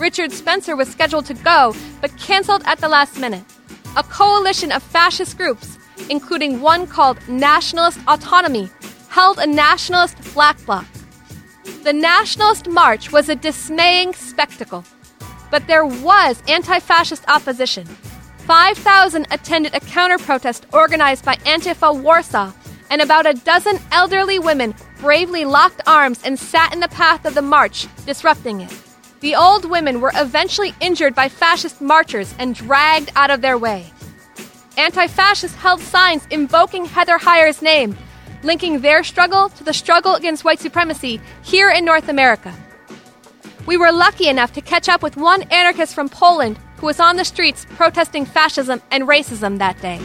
Richard 0.00 0.32
Spencer 0.32 0.76
was 0.76 0.88
scheduled 0.88 1.26
to 1.26 1.34
go, 1.34 1.74
but 2.00 2.16
canceled 2.16 2.62
at 2.64 2.78
the 2.78 2.88
last 2.88 3.18
minute. 3.18 3.44
A 3.98 4.02
coalition 4.02 4.72
of 4.72 4.82
fascist 4.82 5.36
groups, 5.36 5.78
including 6.08 6.62
one 6.62 6.86
called 6.86 7.18
Nationalist 7.28 8.00
Autonomy, 8.08 8.70
held 9.10 9.38
a 9.38 9.46
nationalist 9.46 10.16
black 10.32 10.56
bloc. 10.64 10.86
The 11.82 11.92
Nationalist 11.92 12.66
March 12.66 13.12
was 13.12 13.28
a 13.28 13.34
dismaying 13.34 14.14
spectacle, 14.14 14.86
but 15.50 15.66
there 15.66 15.84
was 15.84 16.42
anti 16.48 16.78
fascist 16.78 17.28
opposition. 17.28 17.84
5,000 17.84 19.26
attended 19.30 19.74
a 19.74 19.80
counter 19.80 20.16
protest 20.16 20.64
organized 20.72 21.26
by 21.26 21.36
Antifa 21.44 21.94
Warsaw, 21.94 22.52
and 22.88 23.02
about 23.02 23.26
a 23.26 23.34
dozen 23.34 23.78
elderly 23.92 24.38
women 24.38 24.74
bravely 24.98 25.44
locked 25.44 25.82
arms 25.86 26.22
and 26.24 26.38
sat 26.38 26.72
in 26.72 26.80
the 26.80 26.88
path 26.88 27.26
of 27.26 27.34
the 27.34 27.42
march, 27.42 27.86
disrupting 28.06 28.62
it. 28.62 28.89
The 29.20 29.34
old 29.36 29.66
women 29.66 30.00
were 30.00 30.12
eventually 30.14 30.74
injured 30.80 31.14
by 31.14 31.28
fascist 31.28 31.80
marchers 31.80 32.34
and 32.38 32.54
dragged 32.54 33.12
out 33.16 33.30
of 33.30 33.42
their 33.42 33.58
way. 33.58 33.92
Anti 34.78 35.08
fascists 35.08 35.56
held 35.56 35.80
signs 35.80 36.26
invoking 36.30 36.86
Heather 36.86 37.18
Heyer's 37.18 37.60
name, 37.60 37.96
linking 38.42 38.80
their 38.80 39.04
struggle 39.04 39.50
to 39.50 39.64
the 39.64 39.74
struggle 39.74 40.14
against 40.14 40.44
white 40.44 40.58
supremacy 40.58 41.20
here 41.42 41.70
in 41.70 41.84
North 41.84 42.08
America. 42.08 42.54
We 43.66 43.76
were 43.76 43.92
lucky 43.92 44.28
enough 44.28 44.54
to 44.54 44.62
catch 44.62 44.88
up 44.88 45.02
with 45.02 45.18
one 45.18 45.42
anarchist 45.50 45.94
from 45.94 46.08
Poland 46.08 46.58
who 46.78 46.86
was 46.86 46.98
on 46.98 47.16
the 47.16 47.24
streets 47.26 47.66
protesting 47.76 48.24
fascism 48.24 48.80
and 48.90 49.04
racism 49.04 49.58
that 49.58 49.80
day. 49.82 50.00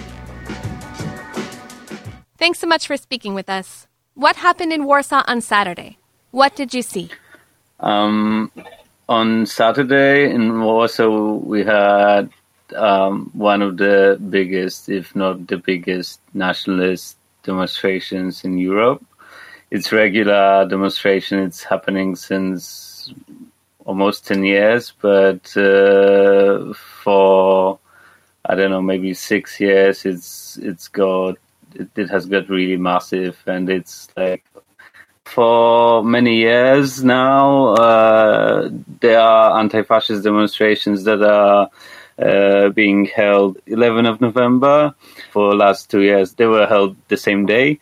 Thanks 2.37 2.59
so 2.59 2.67
much 2.67 2.85
for 2.85 2.97
speaking 2.97 3.33
with 3.33 3.49
us. 3.49 3.87
What 4.13 4.35
happened 4.35 4.73
in 4.73 4.83
Warsaw 4.83 5.23
on 5.25 5.39
Saturday? 5.39 5.99
What 6.31 6.53
did 6.57 6.73
you 6.73 6.81
see? 6.81 7.09
Um, 7.79 8.51
on 9.07 9.45
Saturday 9.45 10.31
in 10.31 10.61
Warsaw, 10.61 11.35
we 11.35 11.63
had 11.63 12.29
um, 12.75 13.29
one 13.33 13.61
of 13.61 13.77
the 13.77 14.19
biggest, 14.29 14.89
if 14.89 15.15
not 15.15 15.47
the 15.47 15.57
biggest, 15.57 16.19
nationalist 16.33 17.17
demonstrations 17.43 18.43
in 18.43 18.57
Europe. 18.57 19.03
It's 19.69 19.91
regular 19.91 20.67
demonstration. 20.67 21.39
It's 21.39 21.63
happening 21.63 22.15
since 22.15 23.13
almost 23.85 24.25
10 24.25 24.43
years, 24.43 24.93
but 24.99 25.55
uh, 25.55 26.73
for, 26.73 27.79
I 28.45 28.55
don't 28.55 28.71
know, 28.71 28.81
maybe 28.81 29.13
six 29.13 29.59
years, 29.59 30.05
it's, 30.05 30.57
it's 30.57 30.87
got, 30.87 31.37
it, 31.75 31.89
it 31.95 32.09
has 32.09 32.25
got 32.25 32.49
really 32.49 32.77
massive 32.77 33.37
and 33.45 33.69
it's 33.69 34.07
like, 34.17 34.43
for 35.25 36.03
many 36.03 36.37
years 36.37 37.03
now, 37.03 37.73
uh, 37.75 38.69
there 39.01 39.19
are 39.19 39.59
anti-fascist 39.59 40.23
demonstrations 40.23 41.03
that 41.03 41.21
are 41.21 41.69
uh, 42.17 42.69
being 42.69 43.05
held 43.05 43.57
11th 43.65 44.09
of 44.09 44.21
November. 44.21 44.95
For 45.31 45.49
the 45.49 45.55
last 45.55 45.89
two 45.89 46.01
years, 46.01 46.33
they 46.35 46.45
were 46.45 46.67
held 46.67 46.95
the 47.09 47.17
same 47.17 47.45
day, 47.45 47.79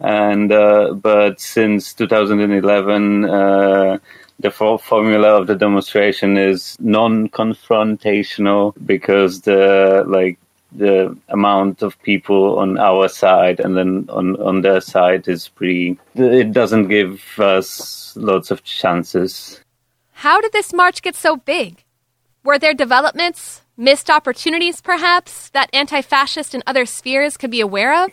and 0.00 0.52
uh, 0.52 0.92
but 0.92 1.40
since 1.40 1.94
2011, 1.94 3.24
uh, 3.24 3.98
the 4.40 4.50
formula 4.50 5.40
of 5.40 5.46
the 5.46 5.54
demonstration 5.54 6.36
is 6.36 6.76
non-confrontational 6.80 8.74
because 8.84 9.42
the 9.42 10.04
like 10.06 10.38
the 10.72 11.16
amount 11.28 11.82
of 11.82 12.00
people 12.02 12.58
on 12.58 12.78
our 12.78 13.08
side 13.08 13.60
and 13.60 13.76
then 13.76 14.06
on 14.10 14.36
on 14.40 14.62
their 14.62 14.80
side 14.80 15.26
is 15.28 15.48
pretty 15.48 15.98
it 16.14 16.52
doesn't 16.52 16.88
give 16.88 17.22
us 17.38 18.16
lots 18.16 18.50
of 18.50 18.62
chances. 18.62 19.60
How 20.12 20.40
did 20.40 20.52
this 20.52 20.72
march 20.72 21.02
get 21.02 21.16
so 21.16 21.36
big? 21.36 21.84
Were 22.44 22.58
there 22.58 22.74
developments 22.74 23.62
missed 23.76 24.10
opportunities 24.10 24.80
perhaps 24.80 25.48
that 25.50 25.70
anti-fascist 25.72 26.54
and 26.54 26.62
other 26.66 26.86
spheres 26.86 27.36
could 27.36 27.50
be 27.50 27.60
aware 27.60 28.04
of? 28.04 28.10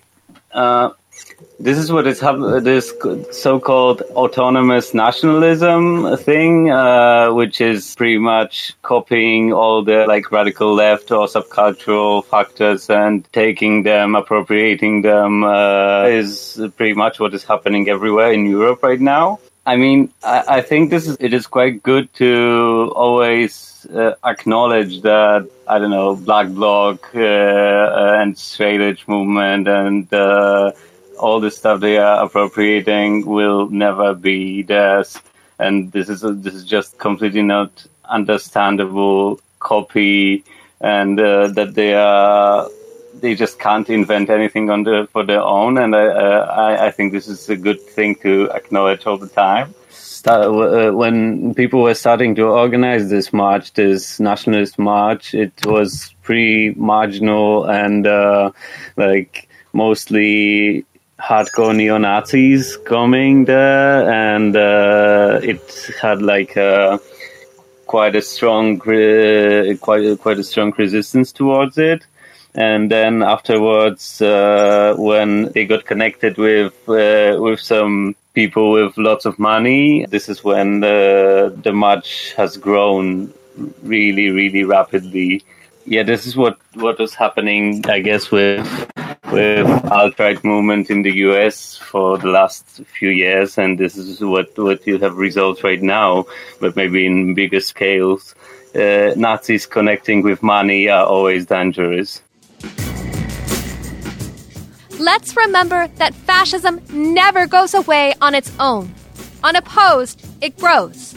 Uh, 0.52 0.92
this 1.60 1.78
is 1.78 1.92
what 1.92 2.08
is 2.08 2.20
this 2.64 2.94
so-called 3.32 4.02
autonomous 4.16 4.94
nationalism 4.94 6.16
thing, 6.18 6.70
uh, 6.70 7.34
which 7.34 7.62
is 7.62 7.96
pretty 7.96 8.18
much 8.18 8.74
copying 8.82 9.54
all 9.54 9.84
the 9.84 10.06
like 10.08 10.32
radical 10.32 10.74
left 10.74 11.12
or 11.12 11.28
subcultural 11.28 12.24
factors 12.26 12.90
and 12.90 13.32
taking 13.34 13.84
them, 13.84 14.16
appropriating 14.16 15.02
them, 15.02 15.44
uh, 15.44 16.04
is 16.06 16.62
pretty 16.76 16.94
much 16.94 17.20
what 17.20 17.34
is 17.34 17.44
happening 17.44 17.90
everywhere 17.90 18.32
in 18.32 18.46
Europe 18.46 18.84
right 18.84 19.02
now. 19.02 19.40
I 19.66 19.76
mean, 19.76 20.14
I, 20.24 20.44
I 20.48 20.62
think 20.62 20.92
this 20.92 21.08
is 21.08 21.18
it 21.20 21.34
is 21.34 21.46
quite 21.46 21.84
good 21.84 22.14
to 22.16 22.94
always 22.96 23.86
uh, 23.94 24.14
acknowledge 24.24 25.02
that 25.02 25.50
I 25.68 25.78
don't 25.80 25.92
know 25.92 26.16
Black 26.16 26.48
Bloc 26.48 27.10
uh, 27.14 27.20
and 27.20 28.38
straight 28.38 28.80
edge 28.80 29.06
movement 29.08 29.68
and 29.68 30.12
uh, 30.14 30.72
all 31.20 31.40
the 31.40 31.52
stuff 31.52 31.80
they 31.80 31.98
are 31.98 32.24
appropriating 32.26 33.26
will 33.26 33.70
never 33.70 34.14
be 34.14 34.64
theirs, 34.64 35.20
and 35.60 35.92
this 35.92 36.10
is 36.10 36.24
a, 36.24 36.32
this 36.32 36.54
is 36.54 36.66
just 36.66 36.98
completely 36.98 37.42
not 37.42 37.86
understandable 38.06 39.40
copy, 39.60 40.44
and 40.82 41.20
uh, 41.20 41.48
that 41.50 41.74
they 41.74 41.94
are 41.94 42.70
they 43.20 43.34
just 43.34 43.60
can't 43.60 43.90
invent 43.90 44.30
anything 44.30 44.70
on 44.70 44.84
the, 44.84 45.08
for 45.12 45.26
their 45.26 45.42
own, 45.42 45.78
and 45.78 45.96
I, 45.96 46.08
uh, 46.08 46.46
I 46.56 46.86
I 46.88 46.92
think 46.92 47.12
this 47.12 47.28
is 47.28 47.50
a 47.50 47.56
good 47.56 47.82
thing 47.82 48.16
to 48.22 48.50
acknowledge 48.52 49.06
all 49.06 49.18
the 49.18 49.28
time. 49.28 49.74
Uh, 50.26 50.92
when 50.92 51.54
people 51.54 51.82
were 51.84 51.94
starting 51.94 52.36
to 52.36 52.44
organize 52.44 53.10
this 53.10 53.32
march, 53.32 53.74
this 53.74 54.20
nationalist 54.20 54.78
march, 54.78 55.34
it 55.34 55.54
was 55.66 56.14
pretty 56.24 56.74
marginal 56.76 57.64
and 57.66 58.06
uh, 58.06 58.52
like 58.98 59.48
mostly 59.72 60.86
hardcore 61.20 61.76
neo 61.76 61.98
Nazis 61.98 62.78
coming 62.78 63.46
there, 63.46 64.10
and 64.10 64.56
uh, 64.56 65.40
it 65.44 65.92
had 66.02 66.22
like 66.22 66.56
a, 66.56 67.00
quite 67.86 68.16
a 68.16 68.22
strong, 68.22 68.80
quite 68.80 69.82
quite 70.22 70.40
a 70.40 70.44
strong 70.44 70.74
resistance 70.78 71.32
towards 71.32 71.78
it. 71.78 72.06
And 72.56 72.90
then 72.90 73.22
afterwards, 73.22 74.20
uh, 74.22 74.96
when 74.98 75.52
they 75.52 75.66
got 75.66 75.86
connected 75.86 76.38
with 76.38 76.74
uh, 76.90 77.38
with 77.40 77.60
some 77.60 78.16
people 78.34 78.72
with 78.72 78.98
lots 78.98 79.26
of 79.26 79.38
money, 79.38 80.06
this 80.10 80.30
is 80.30 80.44
when 80.44 80.80
the 80.80 81.56
the 81.64 81.72
march 81.72 82.34
has 82.34 82.58
grown 82.58 83.34
really, 83.84 84.30
really 84.30 84.64
rapidly. 84.64 85.44
Yeah, 85.86 86.04
this 86.04 86.26
is 86.28 86.36
what 86.36 86.58
what 86.74 87.00
was 87.00 87.14
happening, 87.14 87.84
I 87.88 88.00
guess, 88.00 88.32
with 88.32 88.68
with 89.32 89.68
alt-right 89.92 90.44
movement 90.44 90.90
in 90.90 91.02
the 91.02 91.12
US 91.28 91.78
for 91.78 92.18
the 92.18 92.28
last 92.28 92.82
few 92.98 93.10
years, 93.10 93.58
and 93.58 93.78
this 93.78 93.98
is 93.98 94.22
what, 94.22 94.58
what 94.58 94.86
you 94.88 94.98
have 95.00 95.16
results 95.18 95.64
right 95.64 95.82
now, 95.82 96.26
but 96.60 96.76
maybe 96.76 97.06
in 97.06 97.34
bigger 97.34 97.60
scales. 97.60 98.36
Uh, 98.76 99.14
Nazis 99.16 99.66
connecting 99.66 100.22
with 100.24 100.44
money 100.44 100.90
are 100.90 101.06
always 101.06 101.46
dangerous. 101.46 102.22
Let's 105.00 105.36
remember 105.36 105.88
that 105.98 106.14
fascism 106.14 106.82
never 106.92 107.48
goes 107.48 107.74
away 107.74 108.14
on 108.22 108.34
its 108.34 108.52
own. 108.60 108.94
Unopposed, 109.44 110.26
it 110.42 110.58
grows. 110.58 111.16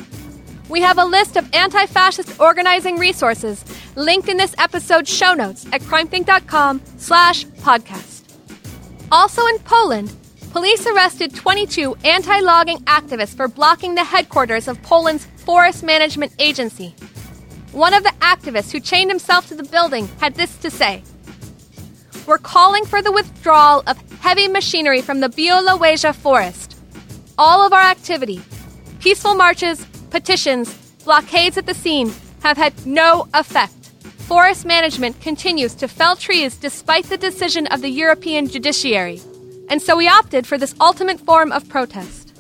We 0.71 0.83
have 0.83 0.99
a 0.99 1.05
list 1.05 1.37
of 1.37 1.53
anti 1.53 1.87
fascist 1.87 2.39
organizing 2.39 2.97
resources 2.97 3.65
linked 3.97 4.29
in 4.29 4.37
this 4.37 4.55
episode's 4.57 5.12
show 5.12 5.35
notes 5.35 5.67
at 5.73 5.81
crimethinc.com 5.81 6.81
slash 6.97 7.45
podcast. 7.45 8.23
Also 9.11 9.45
in 9.47 9.59
Poland, 9.59 10.15
police 10.53 10.87
arrested 10.87 11.35
22 11.35 11.97
anti-logging 12.05 12.79
activists 12.85 13.35
for 13.35 13.49
blocking 13.49 13.97
the 13.97 14.05
headquarters 14.05 14.69
of 14.69 14.81
Poland's 14.83 15.27
Forest 15.45 15.83
Management 15.83 16.33
Agency. 16.39 16.95
One 17.73 17.93
of 17.93 18.05
the 18.05 18.15
activists 18.21 18.71
who 18.71 18.79
chained 18.79 19.11
himself 19.11 19.49
to 19.49 19.57
the 19.57 19.65
building 19.65 20.07
had 20.21 20.37
this 20.37 20.57
to 20.59 20.71
say 20.71 21.03
We're 22.29 22.39
calling 22.39 22.85
for 22.85 23.03
the 23.03 23.11
withdrawal 23.11 23.83
of 23.89 23.99
heavy 24.21 24.47
machinery 24.47 25.03
from 25.03 25.19
the 25.19 25.29
Białowieża 25.29 26.15
forest. 26.15 26.77
All 27.37 27.67
of 27.67 27.73
our 27.73 27.83
activity, 27.83 28.41
peaceful 29.00 29.35
marches, 29.35 29.85
petitions, 30.11 30.73
blockades 31.05 31.57
at 31.57 31.67
the 31.67 31.75
scene, 31.75 32.12
have 32.43 32.57
had 32.57 32.87
no 32.87 33.29
effect. 33.35 33.73
Forest 34.29 34.64
management 34.64 35.21
continues 35.21 35.75
to 35.75 35.88
fell 35.88 36.17
trees 36.17 36.57
despite 36.57 37.07
the 37.07 37.17
decision 37.17 37.67
of 37.69 37.81
the 37.81 37.88
European 37.88 38.47
judiciary. 38.49 39.21
And 39.69 39.81
so 39.83 39.97
we 39.97 40.09
opted 40.09 40.47
for 40.47 40.59
this 40.59 40.75
ultimate 40.81 41.21
form 41.21 41.52
of 41.52 41.69
protest. 41.69 42.33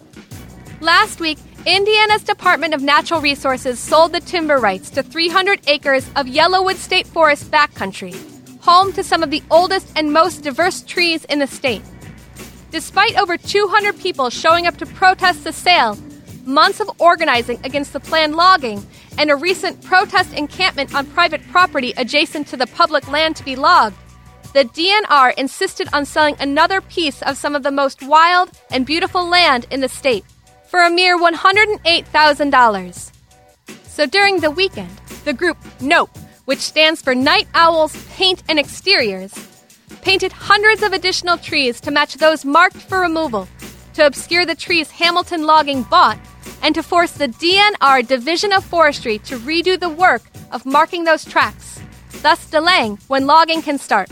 Last 0.80 1.20
week, 1.20 1.38
Indiana's 1.66 2.22
Department 2.22 2.74
of 2.74 2.80
Natural 2.80 3.20
Resources 3.20 3.78
sold 3.78 4.12
the 4.12 4.20
timber 4.20 4.56
rights 4.56 4.88
to 4.90 5.02
300 5.02 5.60
acres 5.68 6.08
of 6.16 6.26
Yellowwood 6.26 6.76
State 6.76 7.06
Forest 7.06 7.50
backcountry, 7.50 8.14
home 8.60 8.92
to 8.94 9.04
some 9.04 9.22
of 9.22 9.30
the 9.30 9.42
oldest 9.50 9.92
and 9.94 10.12
most 10.12 10.42
diverse 10.42 10.82
trees 10.82 11.24
in 11.26 11.38
the 11.38 11.46
state. 11.46 11.82
Despite 12.70 13.18
over 13.18 13.36
200 13.36 13.98
people 13.98 14.30
showing 14.30 14.66
up 14.66 14.76
to 14.78 14.86
protest 14.86 15.44
the 15.44 15.52
sale, 15.52 15.98
months 16.50 16.80
of 16.80 16.90
organizing 16.98 17.58
against 17.64 17.92
the 17.92 18.00
planned 18.00 18.34
logging, 18.36 18.84
and 19.16 19.30
a 19.30 19.36
recent 19.36 19.82
protest 19.82 20.34
encampment 20.34 20.94
on 20.94 21.06
private 21.06 21.42
property 21.48 21.94
adjacent 21.96 22.46
to 22.48 22.56
the 22.56 22.66
public 22.66 23.10
land 23.10 23.36
to 23.36 23.44
be 23.44 23.56
logged, 23.56 23.96
the 24.52 24.64
DNR 24.64 25.32
insisted 25.34 25.88
on 25.92 26.04
selling 26.04 26.36
another 26.40 26.80
piece 26.80 27.22
of 27.22 27.36
some 27.36 27.54
of 27.54 27.62
the 27.62 27.70
most 27.70 28.02
wild 28.02 28.50
and 28.70 28.84
beautiful 28.84 29.24
land 29.26 29.66
in 29.70 29.80
the 29.80 29.88
state 29.88 30.24
for 30.66 30.82
a 30.82 30.90
mere 30.90 31.16
$108,000. 31.18 33.12
So 33.84 34.06
during 34.06 34.40
the 34.40 34.50
weekend, 34.50 34.90
the 35.24 35.32
group 35.32 35.56
NOPE, 35.80 36.16
which 36.46 36.58
stands 36.58 37.00
for 37.00 37.14
Night 37.14 37.46
Owls 37.54 37.96
Paint 38.14 38.42
and 38.48 38.58
Exteriors, 38.58 39.32
painted 40.02 40.32
hundreds 40.32 40.82
of 40.82 40.92
additional 40.92 41.38
trees 41.38 41.80
to 41.82 41.90
match 41.90 42.14
those 42.14 42.44
marked 42.44 42.76
for 42.76 43.00
removal, 43.00 43.46
to 43.94 44.06
obscure 44.06 44.46
the 44.46 44.54
trees 44.54 44.90
Hamilton 44.90 45.44
Logging 45.44 45.82
bought, 45.84 46.18
and 46.62 46.74
to 46.74 46.82
force 46.82 47.12
the 47.12 47.28
DNR 47.28 48.06
Division 48.06 48.52
of 48.52 48.64
Forestry 48.64 49.18
to 49.20 49.38
redo 49.38 49.78
the 49.78 49.88
work 49.88 50.22
of 50.52 50.66
marking 50.66 51.04
those 51.04 51.24
tracks, 51.24 51.80
thus 52.22 52.48
delaying 52.50 52.98
when 53.08 53.26
logging 53.26 53.62
can 53.62 53.78
start. 53.78 54.10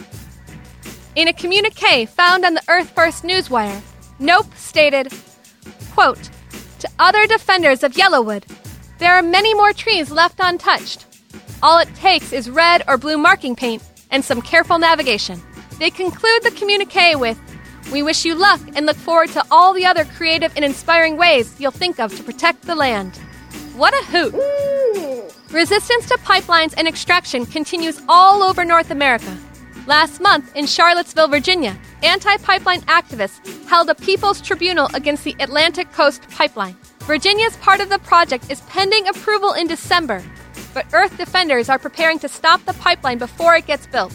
In 1.14 1.28
a 1.28 1.32
communique 1.32 2.06
found 2.06 2.44
on 2.44 2.54
the 2.54 2.62
Earth 2.68 2.90
First 2.90 3.24
Newswire, 3.24 3.82
NOPE 4.18 4.54
stated, 4.56 5.12
quote, 5.92 6.30
to 6.78 6.88
other 6.98 7.26
defenders 7.26 7.82
of 7.82 7.94
Yellowwood. 7.94 8.44
There 8.98 9.14
are 9.14 9.22
many 9.22 9.54
more 9.54 9.72
trees 9.72 10.10
left 10.10 10.38
untouched. 10.40 11.06
All 11.62 11.78
it 11.78 11.92
takes 11.96 12.32
is 12.32 12.48
red 12.48 12.84
or 12.86 12.98
blue 12.98 13.18
marking 13.18 13.56
paint 13.56 13.82
and 14.10 14.24
some 14.24 14.40
careful 14.40 14.78
navigation. 14.78 15.42
They 15.78 15.90
conclude 15.90 16.42
the 16.42 16.52
communique 16.52 17.16
with 17.16 17.38
We 17.92 18.02
wish 18.02 18.26
you 18.26 18.35
luck 18.35 18.61
and 18.75 18.85
look 18.85 18.97
forward 18.97 19.30
to 19.30 19.45
all 19.50 19.73
the 19.73 19.87
other 19.87 20.04
creative 20.04 20.52
and 20.57 20.64
inspiring 20.64 21.16
ways 21.16 21.59
you'll 21.59 21.71
think 21.71 21.99
of 21.99 22.14
to 22.16 22.23
protect 22.23 22.62
the 22.62 22.75
land. 22.75 23.16
What 23.75 23.95
a 23.95 24.04
hoot! 24.07 24.35
Resistance 25.50 26.07
to 26.07 26.18
pipelines 26.18 26.75
and 26.76 26.87
extraction 26.87 27.47
continues 27.47 28.02
all 28.07 28.42
over 28.42 28.62
North 28.62 28.90
America. 28.90 29.35
Last 29.87 30.21
month 30.21 30.54
in 30.54 30.66
Charlottesville, 30.66 31.28
Virginia, 31.28 31.78
anti 32.02 32.37
pipeline 32.38 32.83
activists 32.83 33.66
held 33.66 33.88
a 33.88 33.95
people's 33.95 34.42
tribunal 34.42 34.90
against 34.92 35.25
the 35.25 35.35
Atlantic 35.40 35.90
Coast 35.92 36.28
Pipeline. 36.28 36.76
Virginia's 37.00 37.57
part 37.57 37.80
of 37.80 37.88
the 37.88 37.99
project 38.00 38.50
is 38.50 38.61
pending 38.62 39.09
approval 39.09 39.54
in 39.54 39.66
December, 39.66 40.23
but 40.75 40.85
Earth 40.92 41.16
defenders 41.16 41.71
are 41.71 41.78
preparing 41.78 42.18
to 42.18 42.28
stop 42.28 42.62
the 42.66 42.75
pipeline 42.75 43.16
before 43.16 43.57
it 43.57 43.64
gets 43.64 43.87
built. 43.87 44.12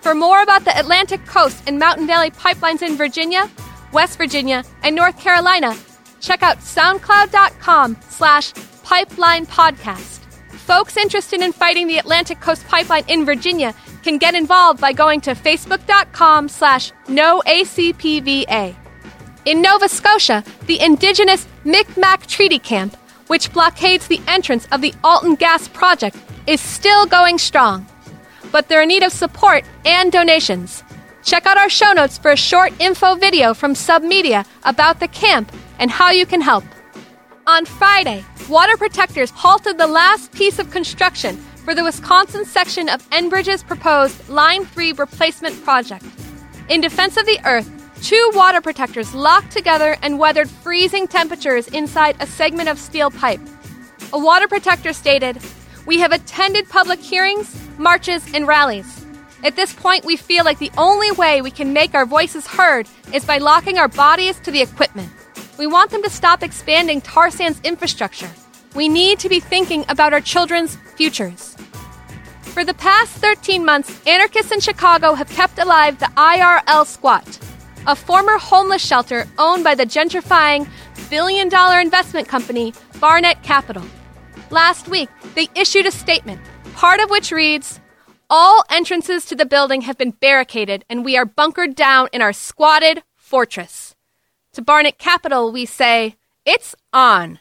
For 0.00 0.14
more 0.14 0.42
about 0.42 0.64
the 0.64 0.78
Atlantic 0.78 1.24
Coast 1.26 1.62
and 1.66 1.78
Mountain 1.78 2.06
Valley 2.06 2.30
pipelines 2.30 2.82
in 2.82 2.96
Virginia, 2.96 3.50
West 3.92 4.16
Virginia, 4.16 4.64
and 4.82 4.96
North 4.96 5.18
Carolina, 5.18 5.76
check 6.20 6.42
out 6.42 6.58
soundcloud.com 6.58 7.96
slash 8.08 8.52
pipeline 8.82 9.46
podcast. 9.46 10.20
Folks 10.52 10.96
interested 10.96 11.42
in 11.42 11.52
fighting 11.52 11.86
the 11.86 11.98
Atlantic 11.98 12.40
Coast 12.40 12.66
Pipeline 12.66 13.04
in 13.08 13.24
Virginia 13.24 13.74
can 14.02 14.18
get 14.18 14.34
involved 14.34 14.80
by 14.80 14.92
going 14.92 15.20
to 15.20 15.32
facebook.com 15.32 16.48
slash 16.48 16.92
noacpva. 17.06 18.76
In 19.44 19.62
Nova 19.62 19.88
Scotia, 19.88 20.44
the 20.66 20.80
indigenous 20.80 21.46
Micmac 21.64 22.26
Treaty 22.26 22.58
Camp, 22.58 22.96
which 23.26 23.52
blockades 23.52 24.06
the 24.06 24.20
entrance 24.28 24.66
of 24.72 24.80
the 24.80 24.94
Alton 25.04 25.34
Gas 25.34 25.68
Project, 25.68 26.16
is 26.46 26.60
still 26.60 27.04
going 27.06 27.36
strong. 27.36 27.86
But 28.52 28.68
they're 28.68 28.82
in 28.82 28.88
need 28.88 29.02
of 29.02 29.12
support 29.12 29.64
and 29.84 30.10
donations. 30.10 30.82
Check 31.22 31.46
out 31.46 31.58
our 31.58 31.68
show 31.68 31.92
notes 31.92 32.18
for 32.18 32.30
a 32.30 32.36
short 32.36 32.72
info 32.80 33.14
video 33.14 33.54
from 33.54 33.74
Submedia 33.74 34.46
about 34.64 35.00
the 35.00 35.08
camp 35.08 35.52
and 35.78 35.90
how 35.90 36.10
you 36.10 36.26
can 36.26 36.40
help. 36.40 36.64
On 37.46 37.64
Friday, 37.64 38.24
water 38.48 38.76
protectors 38.76 39.30
halted 39.30 39.78
the 39.78 39.86
last 39.86 40.32
piece 40.32 40.58
of 40.58 40.70
construction 40.70 41.36
for 41.64 41.74
the 41.74 41.84
Wisconsin 41.84 42.44
section 42.44 42.88
of 42.88 43.08
Enbridge's 43.10 43.62
proposed 43.62 44.28
Line 44.28 44.64
3 44.64 44.92
replacement 44.92 45.62
project. 45.62 46.04
In 46.68 46.80
defense 46.80 47.16
of 47.16 47.26
the 47.26 47.40
Earth, 47.44 47.68
two 48.02 48.30
water 48.34 48.60
protectors 48.60 49.14
locked 49.14 49.50
together 49.52 49.96
and 50.02 50.18
weathered 50.18 50.48
freezing 50.48 51.06
temperatures 51.06 51.68
inside 51.68 52.16
a 52.20 52.26
segment 52.26 52.68
of 52.68 52.78
steel 52.78 53.10
pipe. 53.10 53.40
A 54.12 54.18
water 54.18 54.48
protector 54.48 54.92
stated, 54.92 55.38
We 55.90 55.98
have 55.98 56.12
attended 56.12 56.68
public 56.68 57.00
hearings, 57.00 57.52
marches, 57.76 58.24
and 58.32 58.46
rallies. 58.46 59.04
At 59.42 59.56
this 59.56 59.72
point, 59.72 60.04
we 60.04 60.14
feel 60.14 60.44
like 60.44 60.60
the 60.60 60.70
only 60.78 61.10
way 61.10 61.42
we 61.42 61.50
can 61.50 61.72
make 61.72 61.94
our 61.94 62.06
voices 62.06 62.46
heard 62.46 62.88
is 63.12 63.24
by 63.24 63.38
locking 63.38 63.76
our 63.76 63.88
bodies 63.88 64.38
to 64.44 64.52
the 64.52 64.62
equipment. 64.62 65.10
We 65.58 65.66
want 65.66 65.90
them 65.90 66.04
to 66.04 66.08
stop 66.08 66.44
expanding 66.44 67.00
tar 67.00 67.32
sands 67.32 67.60
infrastructure. 67.64 68.30
We 68.76 68.88
need 68.88 69.18
to 69.18 69.28
be 69.28 69.40
thinking 69.40 69.84
about 69.88 70.12
our 70.12 70.20
children's 70.20 70.76
futures. 70.94 71.56
For 72.42 72.64
the 72.64 72.74
past 72.74 73.10
13 73.14 73.64
months, 73.64 74.00
anarchists 74.06 74.52
in 74.52 74.60
Chicago 74.60 75.14
have 75.14 75.28
kept 75.30 75.58
alive 75.58 75.98
the 75.98 76.12
IRL 76.16 76.86
Squat, 76.86 77.40
a 77.88 77.96
former 77.96 78.38
homeless 78.38 78.86
shelter 78.86 79.26
owned 79.38 79.64
by 79.64 79.74
the 79.74 79.86
gentrifying 79.86 80.68
billion 81.10 81.48
dollar 81.48 81.80
investment 81.80 82.28
company 82.28 82.74
Barnett 83.00 83.42
Capital. 83.42 83.82
Last 84.50 84.88
week, 84.88 85.08
they 85.36 85.48
issued 85.54 85.86
a 85.86 85.92
statement, 85.92 86.40
part 86.74 86.98
of 86.98 87.08
which 87.08 87.30
reads 87.30 87.78
All 88.28 88.64
entrances 88.68 89.24
to 89.26 89.36
the 89.36 89.46
building 89.46 89.82
have 89.82 89.96
been 89.96 90.10
barricaded, 90.10 90.84
and 90.90 91.04
we 91.04 91.16
are 91.16 91.24
bunkered 91.24 91.76
down 91.76 92.08
in 92.12 92.20
our 92.20 92.32
squatted 92.32 93.04
fortress. 93.14 93.94
To 94.54 94.62
Barnett 94.62 94.98
Capital, 94.98 95.52
we 95.52 95.66
say, 95.66 96.16
It's 96.44 96.74
on. 96.92 97.38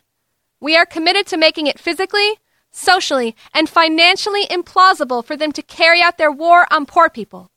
We 0.59 0.77
are 0.77 0.85
committed 0.85 1.25
to 1.27 1.37
making 1.37 1.65
it 1.65 1.79
physically, 1.79 2.37
socially, 2.69 3.35
and 3.55 3.67
financially 3.67 4.45
implausible 4.45 5.25
for 5.25 5.35
them 5.35 5.51
to 5.53 5.63
carry 5.63 6.03
out 6.03 6.19
their 6.19 6.31
war 6.31 6.67
on 6.69 6.85
poor 6.85 7.09
people. 7.09 7.49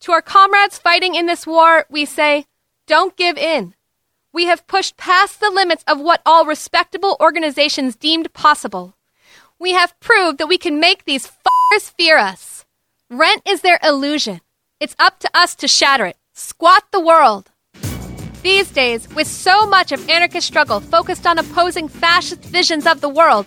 To 0.00 0.12
our 0.12 0.22
comrades 0.22 0.78
fighting 0.78 1.14
in 1.14 1.26
this 1.26 1.46
war, 1.46 1.86
we 1.88 2.04
say, 2.04 2.46
don't 2.88 3.16
give 3.16 3.38
in. 3.38 3.74
We 4.34 4.46
have 4.46 4.66
pushed 4.66 4.96
past 4.96 5.40
the 5.40 5.50
limits 5.50 5.84
of 5.86 6.00
what 6.00 6.22
all 6.24 6.46
respectable 6.46 7.18
organizations 7.20 7.96
deemed 7.96 8.32
possible. 8.32 8.94
We 9.58 9.72
have 9.72 9.98
proved 10.00 10.38
that 10.38 10.46
we 10.46 10.56
can 10.56 10.80
make 10.80 11.04
these 11.04 11.26
f***ers 11.26 11.90
fear 11.90 12.16
us. 12.16 12.64
Rent 13.10 13.42
is 13.46 13.60
their 13.60 13.78
illusion. 13.82 14.40
It's 14.80 14.96
up 14.98 15.18
to 15.18 15.30
us 15.34 15.54
to 15.56 15.68
shatter 15.68 16.06
it. 16.06 16.16
Squat 16.32 16.84
the 16.92 17.00
world. 17.00 17.50
These 18.42 18.70
days, 18.70 19.06
with 19.14 19.26
so 19.26 19.66
much 19.66 19.92
of 19.92 20.08
anarchist 20.08 20.46
struggle 20.46 20.80
focused 20.80 21.26
on 21.26 21.38
opposing 21.38 21.88
fascist 21.88 22.42
visions 22.42 22.86
of 22.86 23.02
the 23.02 23.10
world, 23.10 23.46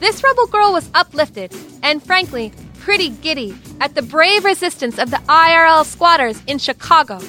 this 0.00 0.22
rebel 0.22 0.46
girl 0.48 0.74
was 0.74 0.90
uplifted 0.92 1.56
and, 1.82 2.02
frankly, 2.02 2.52
pretty 2.78 3.08
giddy 3.08 3.56
at 3.80 3.94
the 3.94 4.02
brave 4.02 4.44
resistance 4.44 4.98
of 4.98 5.10
the 5.10 5.22
IRL 5.28 5.86
squatters 5.86 6.42
in 6.46 6.58
Chicago. 6.58 7.20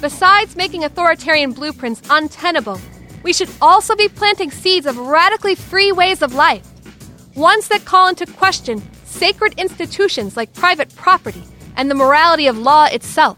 Besides 0.00 0.56
making 0.56 0.84
authoritarian 0.84 1.52
blueprints 1.52 2.00
untenable, 2.08 2.80
we 3.22 3.34
should 3.34 3.50
also 3.60 3.94
be 3.94 4.08
planting 4.08 4.50
seeds 4.50 4.86
of 4.86 4.96
radically 4.96 5.54
free 5.54 5.92
ways 5.92 6.22
of 6.22 6.34
life, 6.34 6.66
ones 7.34 7.68
that 7.68 7.84
call 7.84 8.08
into 8.08 8.24
question 8.24 8.82
sacred 9.04 9.52
institutions 9.58 10.38
like 10.38 10.54
private 10.54 10.94
property 10.96 11.44
and 11.76 11.90
the 11.90 11.94
morality 11.94 12.46
of 12.46 12.56
law 12.56 12.86
itself. 12.86 13.36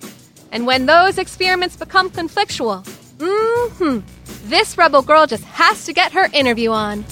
And 0.52 0.64
when 0.66 0.86
those 0.86 1.18
experiments 1.18 1.76
become 1.76 2.10
conflictual, 2.10 2.86
hmm 3.20 3.98
this 4.44 4.76
rebel 4.76 5.02
girl 5.02 5.26
just 5.26 5.44
has 5.44 5.84
to 5.86 5.92
get 5.92 6.12
her 6.12 6.28
interview 6.32 6.70
on. 6.70 7.04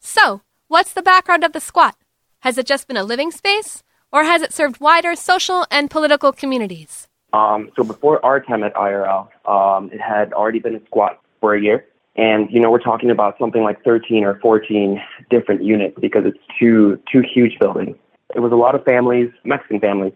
So, 0.00 0.42
what's 0.68 0.92
the 0.92 1.02
background 1.02 1.44
of 1.44 1.52
the 1.52 1.60
squat? 1.60 1.96
Has 2.40 2.58
it 2.58 2.66
just 2.66 2.86
been 2.86 2.96
a 2.96 3.04
living 3.04 3.30
space, 3.30 3.82
or 4.12 4.24
has 4.24 4.42
it 4.42 4.52
served 4.52 4.80
wider 4.80 5.14
social 5.14 5.66
and 5.70 5.90
political 5.90 6.32
communities? 6.32 7.08
Um, 7.32 7.70
so 7.76 7.84
before 7.84 8.24
our 8.24 8.40
time 8.40 8.62
at 8.62 8.74
IRL, 8.74 9.28
um, 9.48 9.90
it 9.92 10.00
had 10.00 10.32
already 10.32 10.58
been 10.58 10.74
a 10.74 10.84
squat 10.86 11.20
for 11.40 11.54
a 11.54 11.60
year. 11.60 11.86
And, 12.14 12.50
you 12.50 12.60
know, 12.60 12.70
we're 12.70 12.78
talking 12.78 13.10
about 13.10 13.38
something 13.38 13.62
like 13.62 13.82
13 13.84 14.24
or 14.24 14.38
14 14.40 15.00
different 15.30 15.62
units 15.62 15.96
because 15.98 16.24
it's 16.26 16.38
two, 16.58 17.00
two 17.10 17.22
huge 17.22 17.58
buildings. 17.58 17.96
It 18.34 18.40
was 18.40 18.52
a 18.52 18.56
lot 18.56 18.74
of 18.74 18.84
families, 18.84 19.30
Mexican 19.44 19.80
families, 19.80 20.12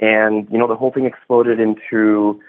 and, 0.00 0.48
you 0.50 0.58
know, 0.58 0.66
the 0.66 0.74
whole 0.74 0.90
thing 0.90 1.06
exploded 1.06 1.60
into, 1.60 2.40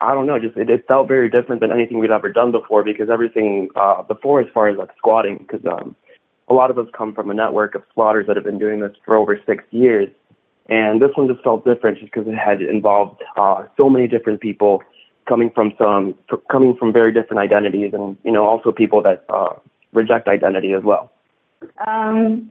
I 0.00 0.14
don't 0.14 0.26
know, 0.26 0.38
just 0.38 0.56
it, 0.56 0.70
it 0.70 0.86
felt 0.88 1.08
very 1.08 1.28
different 1.28 1.60
than 1.60 1.70
anything 1.70 1.98
we'd 1.98 2.10
ever 2.10 2.32
done 2.32 2.52
before 2.52 2.82
because 2.82 3.10
everything 3.10 3.68
uh, 3.76 4.02
before, 4.02 4.40
as 4.40 4.46
far 4.54 4.68
as 4.68 4.78
like 4.78 4.90
squatting, 4.96 5.38
because 5.38 5.64
um, 5.66 5.94
a 6.48 6.54
lot 6.54 6.70
of 6.70 6.78
us 6.78 6.86
come 6.96 7.14
from 7.14 7.30
a 7.30 7.34
network 7.34 7.74
of 7.74 7.82
squatters 7.90 8.26
that 8.26 8.36
have 8.36 8.44
been 8.44 8.58
doing 8.58 8.80
this 8.80 8.92
for 9.04 9.16
over 9.16 9.38
six 9.46 9.64
years. 9.70 10.08
And 10.68 11.00
this 11.00 11.10
one 11.14 11.28
just 11.28 11.42
felt 11.42 11.64
different 11.64 11.98
just 11.98 12.12
because 12.12 12.26
it 12.26 12.36
had 12.36 12.62
involved 12.62 13.22
uh, 13.36 13.64
so 13.78 13.90
many 13.90 14.08
different 14.08 14.40
people 14.40 14.82
coming 15.28 15.50
from 15.50 15.74
some 15.78 16.14
coming 16.50 16.76
from 16.76 16.92
very 16.92 17.12
different 17.12 17.40
identities, 17.40 17.92
and 17.92 18.16
you 18.24 18.32
know 18.32 18.44
also 18.46 18.72
people 18.72 19.02
that 19.02 19.24
uh, 19.28 19.54
reject 19.92 20.28
identity 20.28 20.72
as 20.72 20.82
well. 20.82 21.12
Um, 21.86 22.50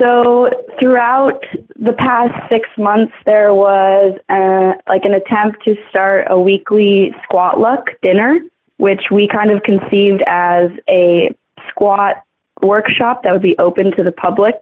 so 0.00 0.50
throughout 0.80 1.44
the 1.76 1.92
past 1.92 2.50
six 2.50 2.68
months, 2.78 3.12
there 3.26 3.52
was 3.54 4.18
a, 4.30 4.74
like 4.88 5.04
an 5.04 5.14
attempt 5.14 5.64
to 5.64 5.76
start 5.90 6.26
a 6.30 6.40
weekly 6.40 7.14
squat 7.22 7.60
luck 7.60 7.90
dinner, 8.00 8.40
which 8.78 9.10
we 9.10 9.28
kind 9.28 9.50
of 9.50 9.62
conceived 9.62 10.22
as 10.26 10.70
a 10.88 11.34
squat 11.68 12.22
workshop 12.62 13.22
that 13.22 13.32
would 13.32 13.42
be 13.42 13.58
open 13.58 13.94
to 13.96 14.02
the 14.02 14.12
public. 14.12 14.54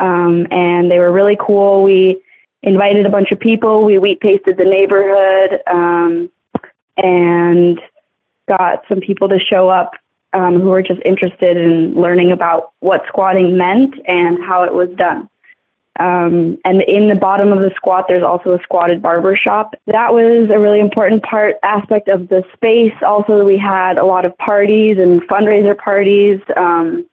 Um, 0.00 0.46
and 0.50 0.90
they 0.90 0.98
were 0.98 1.12
really 1.12 1.36
cool. 1.38 1.82
We 1.82 2.22
invited 2.62 3.06
a 3.06 3.10
bunch 3.10 3.30
of 3.30 3.38
people. 3.38 3.84
We 3.84 3.98
wheat 3.98 4.20
pasted 4.20 4.56
the 4.56 4.64
neighborhood 4.64 5.60
um, 5.66 6.30
and 6.96 7.80
got 8.48 8.82
some 8.88 9.00
people 9.00 9.28
to 9.28 9.38
show 9.38 9.68
up 9.68 9.92
um, 10.32 10.60
who 10.60 10.70
were 10.70 10.82
just 10.82 11.00
interested 11.04 11.56
in 11.56 11.94
learning 11.94 12.32
about 12.32 12.72
what 12.80 13.04
squatting 13.08 13.56
meant 13.56 13.94
and 14.06 14.42
how 14.42 14.64
it 14.64 14.72
was 14.72 14.88
done. 14.90 15.28
Um, 15.98 16.58
and 16.64 16.80
in 16.82 17.08
the 17.08 17.14
bottom 17.14 17.52
of 17.52 17.60
the 17.60 17.72
squat, 17.76 18.06
there's 18.08 18.22
also 18.22 18.56
a 18.56 18.62
squatted 18.62 19.02
barber 19.02 19.36
shop. 19.36 19.74
That 19.86 20.14
was 20.14 20.48
a 20.48 20.58
really 20.58 20.80
important 20.80 21.22
part 21.22 21.56
aspect 21.62 22.08
of 22.08 22.28
the 22.28 22.42
space. 22.54 22.94
Also, 23.02 23.44
we 23.44 23.58
had 23.58 23.98
a 23.98 24.04
lot 24.04 24.24
of 24.24 24.36
parties 24.38 24.96
and 24.98 25.20
fundraiser 25.28 25.76
parties. 25.76 26.40
Um, 26.56 27.06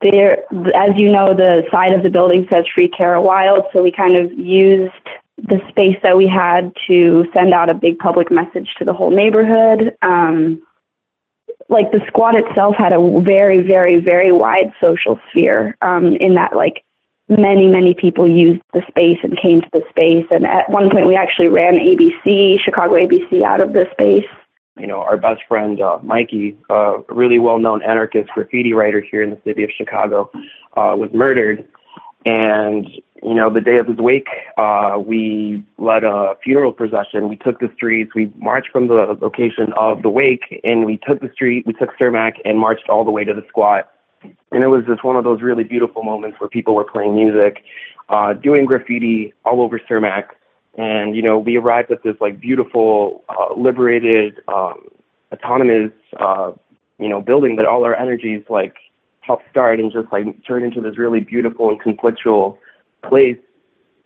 there, 0.00 0.44
as 0.74 0.96
you 0.96 1.10
know, 1.10 1.34
the 1.34 1.64
side 1.70 1.92
of 1.92 2.02
the 2.02 2.10
building 2.10 2.46
says 2.50 2.64
"Free 2.74 2.88
Kara 2.88 3.20
Wilde," 3.20 3.66
so 3.72 3.82
we 3.82 3.90
kind 3.90 4.16
of 4.16 4.32
used 4.32 4.92
the 5.36 5.60
space 5.68 5.96
that 6.02 6.16
we 6.16 6.26
had 6.26 6.72
to 6.88 7.26
send 7.32 7.54
out 7.54 7.70
a 7.70 7.74
big 7.74 7.98
public 7.98 8.30
message 8.30 8.74
to 8.78 8.84
the 8.84 8.92
whole 8.92 9.10
neighborhood. 9.10 9.96
Um, 10.02 10.62
like 11.68 11.92
the 11.92 12.00
squad 12.06 12.34
itself 12.34 12.76
had 12.76 12.92
a 12.92 13.20
very, 13.20 13.60
very, 13.60 14.00
very 14.00 14.32
wide 14.32 14.72
social 14.80 15.20
sphere 15.30 15.76
um, 15.82 16.16
in 16.16 16.34
that 16.34 16.56
like 16.56 16.84
many, 17.28 17.66
many 17.68 17.94
people 17.94 18.26
used 18.26 18.62
the 18.72 18.82
space 18.88 19.18
and 19.22 19.38
came 19.38 19.60
to 19.60 19.68
the 19.72 19.84
space. 19.90 20.26
And 20.30 20.46
at 20.46 20.70
one 20.70 20.90
point, 20.90 21.06
we 21.06 21.14
actually 21.14 21.48
ran 21.48 21.74
ABC, 21.74 22.60
Chicago 22.60 22.94
ABC, 22.94 23.42
out 23.42 23.60
of 23.60 23.72
the 23.72 23.86
space. 23.92 24.26
You 24.78 24.86
know, 24.86 25.00
our 25.00 25.16
best 25.16 25.42
friend 25.48 25.80
uh, 25.80 25.98
Mikey, 26.02 26.56
a 26.70 26.72
uh, 26.72 27.02
really 27.08 27.38
well-known 27.38 27.82
anarchist 27.82 28.30
graffiti 28.30 28.72
writer 28.72 29.00
here 29.00 29.22
in 29.22 29.30
the 29.30 29.40
city 29.44 29.64
of 29.64 29.70
Chicago, 29.76 30.30
uh, 30.76 30.94
was 30.96 31.10
murdered. 31.12 31.66
And 32.24 32.88
you 33.22 33.34
know, 33.34 33.52
the 33.52 33.60
day 33.60 33.78
of 33.78 33.86
his 33.86 33.96
wake, 33.96 34.28
uh, 34.56 34.98
we 35.04 35.64
led 35.78 36.04
a 36.04 36.36
funeral 36.42 36.72
procession. 36.72 37.28
We 37.28 37.36
took 37.36 37.58
the 37.58 37.70
streets. 37.74 38.14
We 38.14 38.32
marched 38.36 38.70
from 38.70 38.86
the 38.88 39.16
location 39.20 39.72
of 39.76 40.02
the 40.02 40.08
wake, 40.08 40.60
and 40.62 40.84
we 40.84 40.98
took 40.98 41.20
the 41.20 41.30
street. 41.32 41.66
We 41.66 41.72
took 41.72 41.90
Cermak 41.98 42.34
and 42.44 42.58
marched 42.58 42.88
all 42.88 43.04
the 43.04 43.10
way 43.10 43.24
to 43.24 43.34
the 43.34 43.44
squat. 43.48 43.90
And 44.22 44.62
it 44.62 44.68
was 44.68 44.84
just 44.86 45.04
one 45.04 45.16
of 45.16 45.24
those 45.24 45.42
really 45.42 45.64
beautiful 45.64 46.02
moments 46.02 46.40
where 46.40 46.48
people 46.48 46.74
were 46.74 46.84
playing 46.84 47.14
music, 47.14 47.64
uh, 48.08 48.34
doing 48.34 48.66
graffiti 48.66 49.32
all 49.44 49.60
over 49.62 49.80
Cermak. 49.80 50.28
And 50.78 51.16
you 51.16 51.22
know, 51.22 51.38
we 51.38 51.56
arrived 51.56 51.90
at 51.90 52.04
this 52.04 52.16
like 52.20 52.40
beautiful, 52.40 53.24
uh, 53.28 53.52
liberated, 53.54 54.40
um, 54.46 54.88
autonomous, 55.32 55.90
uh, 56.18 56.52
you 56.98 57.08
know, 57.08 57.20
building 57.20 57.56
that 57.56 57.66
all 57.66 57.84
our 57.84 57.96
energies 57.96 58.44
like 58.48 58.76
helped 59.20 59.44
start 59.50 59.80
and 59.80 59.92
just 59.92 60.10
like 60.12 60.24
turn 60.46 60.62
into 60.62 60.80
this 60.80 60.96
really 60.96 61.20
beautiful 61.20 61.68
and 61.68 61.82
conflictual 61.82 62.58
place. 63.02 63.36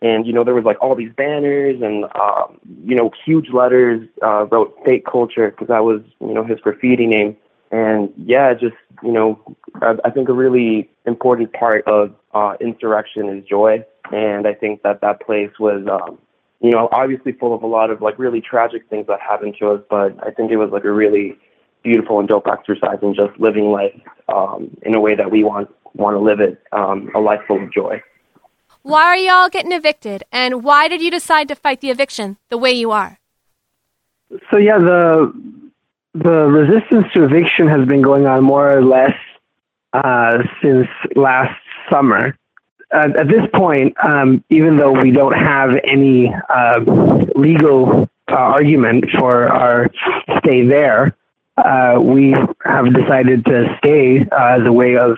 And, 0.01 0.25
you 0.27 0.33
know, 0.33 0.43
there 0.43 0.55
was 0.55 0.65
like 0.65 0.81
all 0.81 0.95
these 0.95 1.11
banners 1.15 1.81
and, 1.81 2.05
um, 2.19 2.59
you 2.83 2.95
know, 2.95 3.11
huge 3.23 3.49
letters, 3.51 4.05
uh, 4.21 4.47
wrote 4.47 4.75
fake 4.83 5.05
culture 5.05 5.51
because 5.51 5.67
that 5.67 5.85
was, 5.85 6.01
you 6.19 6.33
know, 6.33 6.43
his 6.43 6.59
graffiti 6.59 7.05
name. 7.05 7.37
And 7.71 8.11
yeah, 8.17 8.53
just, 8.53 8.75
you 9.01 9.11
know, 9.11 9.39
I, 9.81 9.95
I 10.03 10.09
think 10.09 10.27
a 10.27 10.33
really 10.33 10.89
important 11.05 11.53
part 11.53 11.87
of 11.87 12.13
uh, 12.33 12.55
insurrection 12.59 13.29
is 13.29 13.45
joy. 13.45 13.85
And 14.11 14.45
I 14.45 14.55
think 14.55 14.81
that 14.81 15.01
that 15.01 15.21
place 15.21 15.51
was, 15.59 15.87
um, 15.87 16.17
you 16.63 16.71
know, 16.71 16.87
obviously 16.93 17.33
full 17.33 17.53
of 17.53 17.61
a 17.61 17.67
lot 17.67 17.91
of 17.91 18.01
like 18.01 18.17
really 18.17 18.39
tragic 18.39 18.89
things 18.89 19.05
that 19.07 19.19
happened 19.19 19.55
to 19.59 19.71
us, 19.71 19.81
but 19.89 20.15
I 20.25 20.31
think 20.31 20.49
it 20.49 20.55
was 20.55 20.71
like 20.71 20.85
a 20.85 20.91
really 20.91 21.37
beautiful 21.83 22.19
and 22.19 22.27
dope 22.27 22.47
exercise 22.47 22.99
in 23.01 23.13
just 23.13 23.37
living 23.37 23.65
life 23.65 23.99
um, 24.33 24.75
in 24.83 24.95
a 24.95 24.99
way 25.01 25.13
that 25.13 25.29
we 25.29 25.43
want 25.43 25.69
want 25.93 26.15
to 26.15 26.19
live 26.19 26.39
it, 26.39 26.63
um, 26.71 27.11
a 27.13 27.19
life 27.19 27.41
full 27.47 27.61
of 27.61 27.71
joy. 27.71 28.01
Why 28.81 29.03
are 29.03 29.17
y'all 29.17 29.49
getting 29.49 29.73
evicted? 29.73 30.23
And 30.31 30.63
why 30.63 30.87
did 30.87 31.01
you 31.01 31.11
decide 31.11 31.49
to 31.49 31.55
fight 31.55 31.81
the 31.81 31.89
eviction 31.89 32.37
the 32.49 32.57
way 32.57 32.71
you 32.71 32.91
are? 32.91 33.19
So 34.49 34.57
yeah, 34.57 34.79
the 34.79 35.33
the 36.13 36.45
resistance 36.47 37.05
to 37.13 37.25
eviction 37.25 37.67
has 37.67 37.85
been 37.85 38.01
going 38.01 38.25
on 38.25 38.43
more 38.43 38.71
or 38.71 38.83
less 38.83 39.15
uh, 39.91 40.39
since 40.61 40.87
last 41.15 41.59
summer. 41.91 42.37
Uh, 42.93 43.09
at 43.17 43.27
this 43.27 43.41
point, 43.55 43.95
um, 44.05 44.43
even 44.49 44.77
though 44.77 44.91
we 44.91 45.09
don't 45.09 45.33
have 45.33 45.71
any 45.83 46.31
uh, 46.31 46.79
legal 47.35 48.07
uh, 48.31 48.35
argument 48.35 49.05
for 49.17 49.47
our 49.47 49.89
stay 50.37 50.65
there, 50.67 51.17
uh, 51.57 51.99
we 51.99 52.35
have 52.63 52.93
decided 52.93 53.43
to 53.45 53.75
stay 53.79 54.21
uh, 54.31 54.59
as 54.59 54.65
a 54.67 54.71
way 54.71 54.95
of 54.95 55.17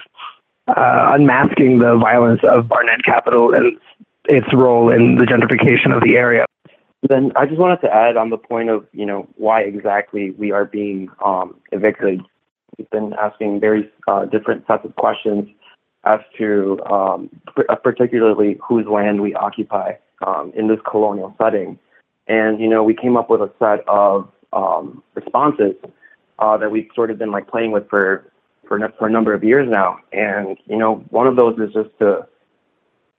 uh, 0.67 1.11
unmasking 1.13 1.79
the 1.79 1.97
violence 1.97 2.39
of 2.43 2.69
Barnett 2.69 3.03
Capital 3.03 3.53
and 3.53 3.77
its 4.29 4.47
role 4.53 4.89
in 4.89 5.17
the 5.17 5.25
gentrification 5.25 5.93
of 5.93 6.01
the 6.01 6.15
area. 6.15 6.45
Then 7.03 7.33
I 7.35 7.45
just 7.45 7.59
wanted 7.59 7.81
to 7.81 7.93
add 7.93 8.15
on 8.15 8.29
the 8.29 8.37
point 8.37 8.69
of 8.69 8.87
you 8.93 9.05
know 9.05 9.27
why 9.35 9.61
exactly 9.61 10.31
we 10.31 10.53
are 10.53 10.65
being 10.65 11.09
um, 11.23 11.59
evicted. 11.73 12.21
We've 12.77 12.89
been 12.89 13.13
asking 13.13 13.59
very 13.59 13.91
different 14.31 14.65
sets 14.65 14.85
of 14.85 14.95
questions 14.95 15.49
as 16.05 16.19
to 16.37 16.79
um, 16.85 17.29
uh, 17.69 17.75
particularly 17.75 18.57
whose 18.67 18.85
land 18.85 19.21
we 19.21 19.33
occupy 19.33 19.93
um, 20.25 20.51
in 20.55 20.67
this 20.67 20.79
colonial 20.89 21.35
setting, 21.37 21.77
and 22.27 22.59
you 22.59 22.67
know 22.67 22.83
we 22.83 22.93
came 22.93 23.17
up 23.17 23.29
with 23.29 23.41
a 23.41 23.51
set 23.59 23.87
of 23.87 24.29
um, 24.53 25.03
responses 25.15 25.75
uh, 26.39 26.57
that 26.57 26.71
we've 26.71 26.89
sort 26.95 27.11
of 27.11 27.17
been 27.17 27.31
like 27.31 27.47
playing 27.47 27.71
with 27.71 27.89
for 27.89 28.31
for 28.67 28.79
for 28.97 29.07
a 29.07 29.11
number 29.11 29.33
of 29.33 29.43
years 29.43 29.69
now. 29.69 29.99
And 30.11 30.57
you 30.65 30.77
know, 30.77 31.03
one 31.09 31.27
of 31.27 31.35
those 31.35 31.57
is 31.59 31.73
just 31.73 31.89
to 31.99 32.27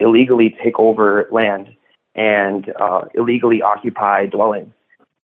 illegally 0.01 0.57
take 0.63 0.79
over 0.79 1.29
land 1.31 1.75
and 2.15 2.73
uh, 2.81 3.03
illegally 3.15 3.63
occupy 3.63 4.27
dwellings. 4.27 4.73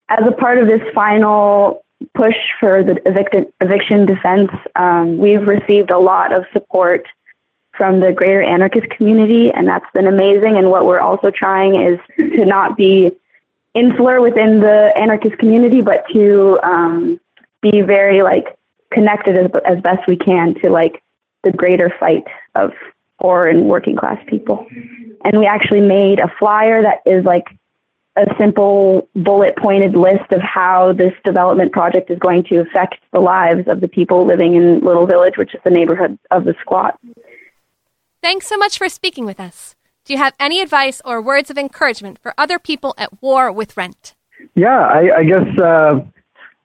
As 0.08 0.26
a 0.26 0.32
part 0.32 0.58
of 0.58 0.66
this 0.66 0.82
final 0.94 1.84
push 2.14 2.36
for 2.60 2.82
the 2.82 3.00
evicted, 3.08 3.52
eviction 3.60 4.04
defense, 4.04 4.50
um, 4.76 5.18
we've 5.18 5.46
received 5.46 5.90
a 5.90 5.98
lot 5.98 6.32
of 6.32 6.44
support 6.52 7.06
from 7.74 8.00
the 8.00 8.12
greater 8.12 8.42
anarchist 8.42 8.90
community, 8.90 9.50
and 9.50 9.66
that's 9.66 9.90
been 9.94 10.06
amazing. 10.06 10.56
And 10.56 10.70
what 10.70 10.86
we're 10.86 11.00
also 11.00 11.30
trying 11.30 11.80
is 11.80 11.98
to 12.18 12.44
not 12.44 12.76
be 12.76 13.12
insular 13.74 14.20
within 14.20 14.60
the 14.60 14.92
anarchist 14.96 15.38
community, 15.38 15.80
but 15.80 16.04
to 16.12 16.60
um, 16.62 17.20
be 17.62 17.80
very 17.80 18.22
like 18.22 18.56
connected 18.92 19.36
as, 19.36 19.50
as 19.64 19.80
best 19.80 20.06
we 20.06 20.16
can 20.16 20.54
to 20.56 20.70
like 20.70 21.02
the 21.42 21.52
greater 21.52 21.92
fight 21.98 22.24
of 22.54 22.72
poor 23.20 23.46
and 23.46 23.66
working 23.66 23.96
class 23.96 24.22
people. 24.26 24.66
And 25.24 25.38
we 25.38 25.46
actually 25.46 25.80
made 25.80 26.18
a 26.18 26.30
flyer 26.38 26.82
that 26.82 27.00
is 27.06 27.24
like 27.24 27.46
a 28.16 28.26
simple 28.38 29.08
bullet 29.14 29.56
pointed 29.56 29.96
list 29.96 30.30
of 30.32 30.42
how 30.42 30.92
this 30.92 31.14
development 31.24 31.72
project 31.72 32.10
is 32.10 32.18
going 32.18 32.44
to 32.44 32.56
affect 32.58 32.96
the 33.12 33.20
lives 33.20 33.66
of 33.68 33.80
the 33.80 33.88
people 33.88 34.26
living 34.26 34.54
in 34.54 34.80
Little 34.80 35.06
Village, 35.06 35.38
which 35.38 35.54
is 35.54 35.60
the 35.64 35.70
neighborhood 35.70 36.18
of 36.30 36.44
the 36.44 36.54
squat. 36.60 36.98
Thanks 38.22 38.46
so 38.46 38.56
much 38.56 38.78
for 38.78 38.88
speaking 38.88 39.26
with 39.26 39.40
us. 39.40 39.74
Do 40.04 40.12
you 40.12 40.18
have 40.18 40.34
any 40.38 40.60
advice 40.60 41.02
or 41.04 41.20
words 41.20 41.50
of 41.50 41.58
encouragement 41.58 42.20
for 42.22 42.32
other 42.38 42.60
people 42.60 42.94
at 42.96 43.20
war 43.20 43.50
with 43.50 43.76
rent? 43.76 44.14
Yeah, 44.54 44.78
I, 44.78 45.18
I 45.18 45.24
guess 45.24 45.58
uh, 45.58 46.00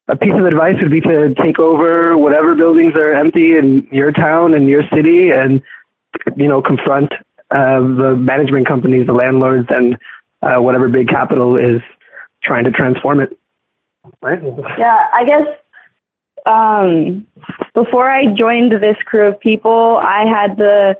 a 0.07 0.15
piece 0.15 0.33
of 0.33 0.45
advice 0.45 0.75
would 0.81 0.91
be 0.91 1.01
to 1.01 1.33
take 1.33 1.57
over 1.57 2.15
whatever 2.15 2.53
buildings 2.53 2.93
are 2.93 3.11
empty 3.13 3.57
in 3.57 3.87
your 3.91 4.11
town 4.11 4.53
and 4.53 4.69
your 4.69 4.83
city 4.93 5.31
and 5.31 5.63
you 6.35 6.47
know 6.47 6.61
confront 6.61 7.11
uh, 7.51 7.79
the 7.79 8.15
management 8.15 8.67
companies 8.67 9.05
the 9.07 9.13
landlords 9.13 9.67
and 9.69 9.97
uh, 10.41 10.57
whatever 10.57 10.87
big 10.89 11.07
capital 11.07 11.57
is 11.57 11.81
trying 12.41 12.63
to 12.63 12.71
transform 12.71 13.19
it 13.19 13.37
right 14.21 14.41
yeah 14.77 15.07
i 15.13 15.23
guess 15.23 15.45
um, 16.45 17.27
before 17.73 18.09
i 18.09 18.25
joined 18.25 18.71
this 18.71 18.97
crew 19.05 19.27
of 19.27 19.39
people 19.39 19.97
i 19.97 20.25
had 20.25 20.57
the 20.57 20.97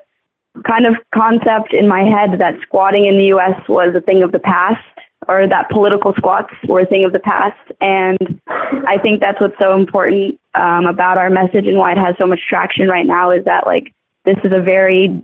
kind 0.65 0.85
of 0.85 0.95
concept 1.13 1.73
in 1.73 1.87
my 1.87 2.03
head 2.03 2.39
that 2.39 2.55
squatting 2.61 3.05
in 3.05 3.17
the 3.17 3.27
us 3.27 3.67
was 3.67 3.95
a 3.95 4.01
thing 4.01 4.23
of 4.23 4.31
the 4.31 4.39
past 4.39 4.83
or 5.27 5.47
that 5.47 5.69
political 5.69 6.13
squats 6.13 6.53
were 6.65 6.81
a 6.81 6.85
thing 6.85 7.03
of 7.05 7.13
the 7.13 7.19
past. 7.19 7.59
And 7.81 8.41
I 8.87 8.97
think 8.97 9.19
that's 9.19 9.39
what's 9.41 9.57
so 9.59 9.75
important 9.75 10.39
um, 10.53 10.85
about 10.85 11.17
our 11.17 11.29
message 11.29 11.67
and 11.67 11.77
why 11.77 11.91
it 11.91 11.97
has 11.97 12.15
so 12.17 12.25
much 12.25 12.39
traction 12.47 12.87
right 12.87 13.05
now 13.05 13.31
is 13.31 13.43
that 13.45 13.65
like 13.65 13.93
this 14.23 14.37
is 14.43 14.53
a 14.53 14.61
very 14.61 15.21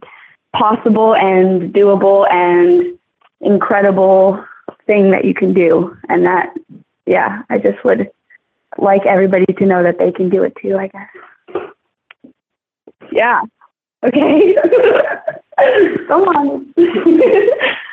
possible 0.53 1.15
and 1.15 1.73
doable 1.73 2.29
and 2.31 2.97
incredible 3.41 4.43
thing 4.85 5.11
that 5.11 5.25
you 5.25 5.33
can 5.33 5.53
do. 5.53 5.97
And 6.09 6.25
that, 6.25 6.53
yeah, 7.05 7.43
I 7.49 7.57
just 7.57 7.83
would 7.83 8.11
like 8.77 9.05
everybody 9.05 9.45
to 9.45 9.65
know 9.65 9.83
that 9.83 9.99
they 9.99 10.11
can 10.11 10.29
do 10.29 10.43
it 10.43 10.55
too, 10.61 10.77
I 10.77 10.87
guess. 10.87 11.09
Yeah. 13.11 13.41
Okay. 14.03 14.55
Come 16.07 16.23
on. 16.23 16.73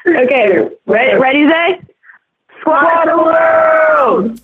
okay. 0.06 0.68
Ready, 0.86 1.18
ready, 1.18 1.48
Zay? 1.48 1.80
Squad 2.60 3.06
the 3.06 3.16
world! 3.16 4.40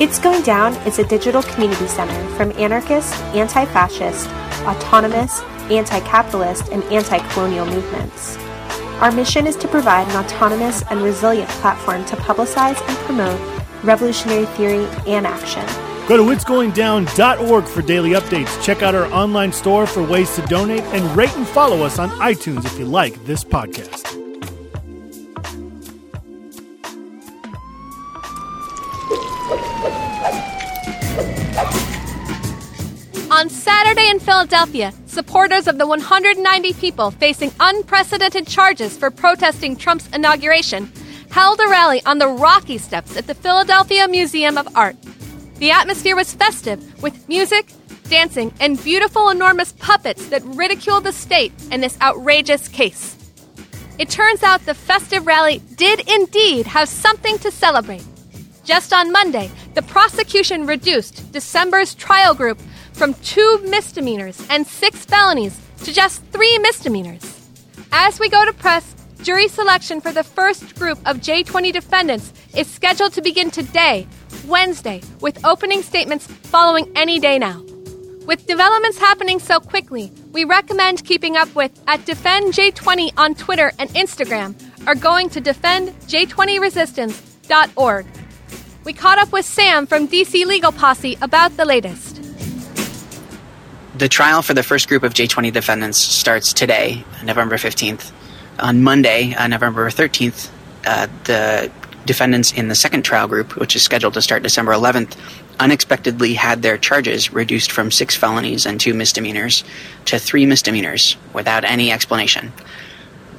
It's 0.00 0.18
Going 0.18 0.42
Down 0.42 0.74
is 0.86 0.98
a 0.98 1.04
digital 1.04 1.42
community 1.42 1.86
center 1.86 2.28
from 2.36 2.52
anarchist, 2.52 3.14
anti 3.34 3.66
fascist, 3.66 4.28
autonomous, 4.64 5.42
anti 5.70 6.00
capitalist, 6.00 6.68
and 6.70 6.82
anti 6.84 7.18
colonial 7.30 7.66
movements. 7.66 8.36
Our 9.00 9.12
mission 9.12 9.46
is 9.46 9.56
to 9.56 9.68
provide 9.68 10.08
an 10.08 10.24
autonomous 10.24 10.82
and 10.90 11.02
resilient 11.02 11.50
platform 11.60 12.04
to 12.06 12.16
publicize 12.16 12.80
and 12.88 12.96
promote 12.98 13.40
revolutionary 13.84 14.46
theory 14.46 14.86
and 15.06 15.26
action. 15.26 15.87
Go 16.08 16.16
to 16.16 16.22
itsgoingdown.org 16.22 17.66
for 17.66 17.82
daily 17.82 18.12
updates. 18.12 18.64
Check 18.64 18.82
out 18.82 18.94
our 18.94 19.12
online 19.12 19.52
store 19.52 19.86
for 19.86 20.02
ways 20.02 20.34
to 20.36 20.42
donate 20.46 20.82
and 20.84 21.04
rate 21.14 21.36
and 21.36 21.46
follow 21.46 21.82
us 21.82 21.98
on 21.98 22.08
iTunes 22.12 22.64
if 22.64 22.78
you 22.78 22.86
like 22.86 23.12
this 23.26 23.44
podcast. 23.44 24.06
On 33.30 33.50
Saturday 33.50 34.08
in 34.08 34.18
Philadelphia, 34.18 34.94
supporters 35.04 35.68
of 35.68 35.76
the 35.76 35.86
190 35.86 36.72
people 36.72 37.10
facing 37.10 37.52
unprecedented 37.60 38.46
charges 38.46 38.96
for 38.96 39.10
protesting 39.10 39.76
Trump's 39.76 40.08
inauguration 40.14 40.90
held 41.30 41.60
a 41.60 41.68
rally 41.68 42.00
on 42.06 42.16
the 42.16 42.28
Rocky 42.28 42.78
Steps 42.78 43.14
at 43.14 43.26
the 43.26 43.34
Philadelphia 43.34 44.08
Museum 44.08 44.56
of 44.56 44.66
Art. 44.74 44.96
The 45.58 45.72
atmosphere 45.72 46.14
was 46.14 46.34
festive, 46.34 47.02
with 47.02 47.28
music, 47.28 47.72
dancing, 48.04 48.54
and 48.60 48.82
beautiful, 48.82 49.28
enormous 49.28 49.72
puppets 49.72 50.28
that 50.28 50.44
ridicule 50.44 51.00
the 51.00 51.10
state 51.10 51.52
in 51.72 51.80
this 51.80 52.00
outrageous 52.00 52.68
case. 52.68 53.16
It 53.98 54.08
turns 54.08 54.44
out 54.44 54.64
the 54.64 54.74
festive 54.74 55.26
rally 55.26 55.60
did 55.74 56.08
indeed 56.08 56.66
have 56.66 56.88
something 56.88 57.38
to 57.38 57.50
celebrate. 57.50 58.04
Just 58.62 58.92
on 58.92 59.10
Monday, 59.10 59.50
the 59.74 59.82
prosecution 59.82 60.64
reduced 60.64 61.32
December's 61.32 61.92
trial 61.94 62.34
group 62.34 62.60
from 62.92 63.14
two 63.14 63.60
misdemeanors 63.64 64.40
and 64.50 64.64
six 64.64 65.04
felonies 65.04 65.58
to 65.84 65.92
just 65.92 66.22
three 66.26 66.58
misdemeanors. 66.58 67.50
As 67.90 68.20
we 68.20 68.28
go 68.28 68.44
to 68.44 68.52
press, 68.52 68.94
jury 69.22 69.48
selection 69.48 70.00
for 70.00 70.12
the 70.12 70.24
first 70.24 70.74
group 70.76 70.98
of 71.06 71.18
J20 71.18 71.72
defendants 71.72 72.32
is 72.56 72.66
scheduled 72.66 73.12
to 73.14 73.22
begin 73.22 73.50
today, 73.50 74.06
Wednesday, 74.46 75.02
with 75.20 75.44
opening 75.44 75.82
statements 75.82 76.26
following 76.26 76.90
any 76.96 77.18
day 77.18 77.38
now. 77.38 77.62
With 78.26 78.46
developments 78.46 78.98
happening 78.98 79.38
so 79.38 79.58
quickly, 79.58 80.12
we 80.32 80.44
recommend 80.44 81.04
keeping 81.04 81.36
up 81.36 81.54
with 81.54 81.72
at 81.86 82.04
Defend 82.04 82.52
J20 82.52 83.12
on 83.16 83.34
Twitter 83.34 83.72
and 83.78 83.88
Instagram 83.90 84.54
or 84.86 84.94
going 84.94 85.30
to 85.30 85.40
defendj20resistance.org. 85.40 88.06
We 88.84 88.92
caught 88.92 89.18
up 89.18 89.32
with 89.32 89.44
Sam 89.44 89.86
from 89.86 90.06
DC 90.08 90.46
Legal 90.46 90.72
Posse 90.72 91.16
about 91.20 91.56
the 91.56 91.64
latest. 91.64 92.22
The 93.98 94.08
trial 94.08 94.42
for 94.42 94.54
the 94.54 94.62
first 94.62 94.88
group 94.88 95.02
of 95.02 95.12
J20 95.12 95.52
defendants 95.52 95.98
starts 95.98 96.52
today, 96.52 97.04
November 97.24 97.56
15th. 97.56 98.12
On 98.58 98.82
Monday, 98.82 99.34
uh, 99.34 99.46
November 99.46 99.88
13th, 99.88 100.50
uh, 100.84 101.06
the 101.24 101.70
defendants 102.06 102.52
in 102.52 102.68
the 102.68 102.74
second 102.74 103.02
trial 103.02 103.28
group, 103.28 103.56
which 103.56 103.76
is 103.76 103.82
scheduled 103.82 104.14
to 104.14 104.22
start 104.22 104.42
December 104.42 104.72
11th, 104.72 105.16
unexpectedly 105.60 106.34
had 106.34 106.62
their 106.62 106.78
charges 106.78 107.32
reduced 107.32 107.70
from 107.70 107.90
six 107.90 108.16
felonies 108.16 108.66
and 108.66 108.80
two 108.80 108.94
misdemeanors 108.94 109.64
to 110.06 110.18
three 110.18 110.46
misdemeanors 110.46 111.16
without 111.32 111.64
any 111.64 111.92
explanation. 111.92 112.52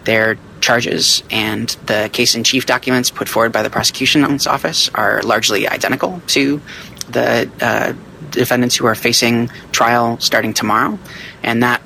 Their 0.06 0.38
charges 0.62 1.24
and 1.30 1.70
the 1.86 2.10
case 2.14 2.36
in 2.36 2.44
chief 2.44 2.66
documents 2.66 3.10
put 3.10 3.28
forward 3.28 3.52
by 3.52 3.64
the 3.64 3.70
prosecution's 3.70 4.48
office 4.48 4.90
are 4.94 5.22
largely 5.24 5.68
identical 5.68 6.22
to 6.28 6.62
the 7.10 7.50
uh, 7.60 7.94
defendants 8.30 8.76
who 8.76 8.86
are 8.86 8.96
facing 8.96 9.48
trial 9.72 10.20
starting 10.20 10.54
tomorrow, 10.54 11.00
and 11.44 11.64
that 11.64 11.82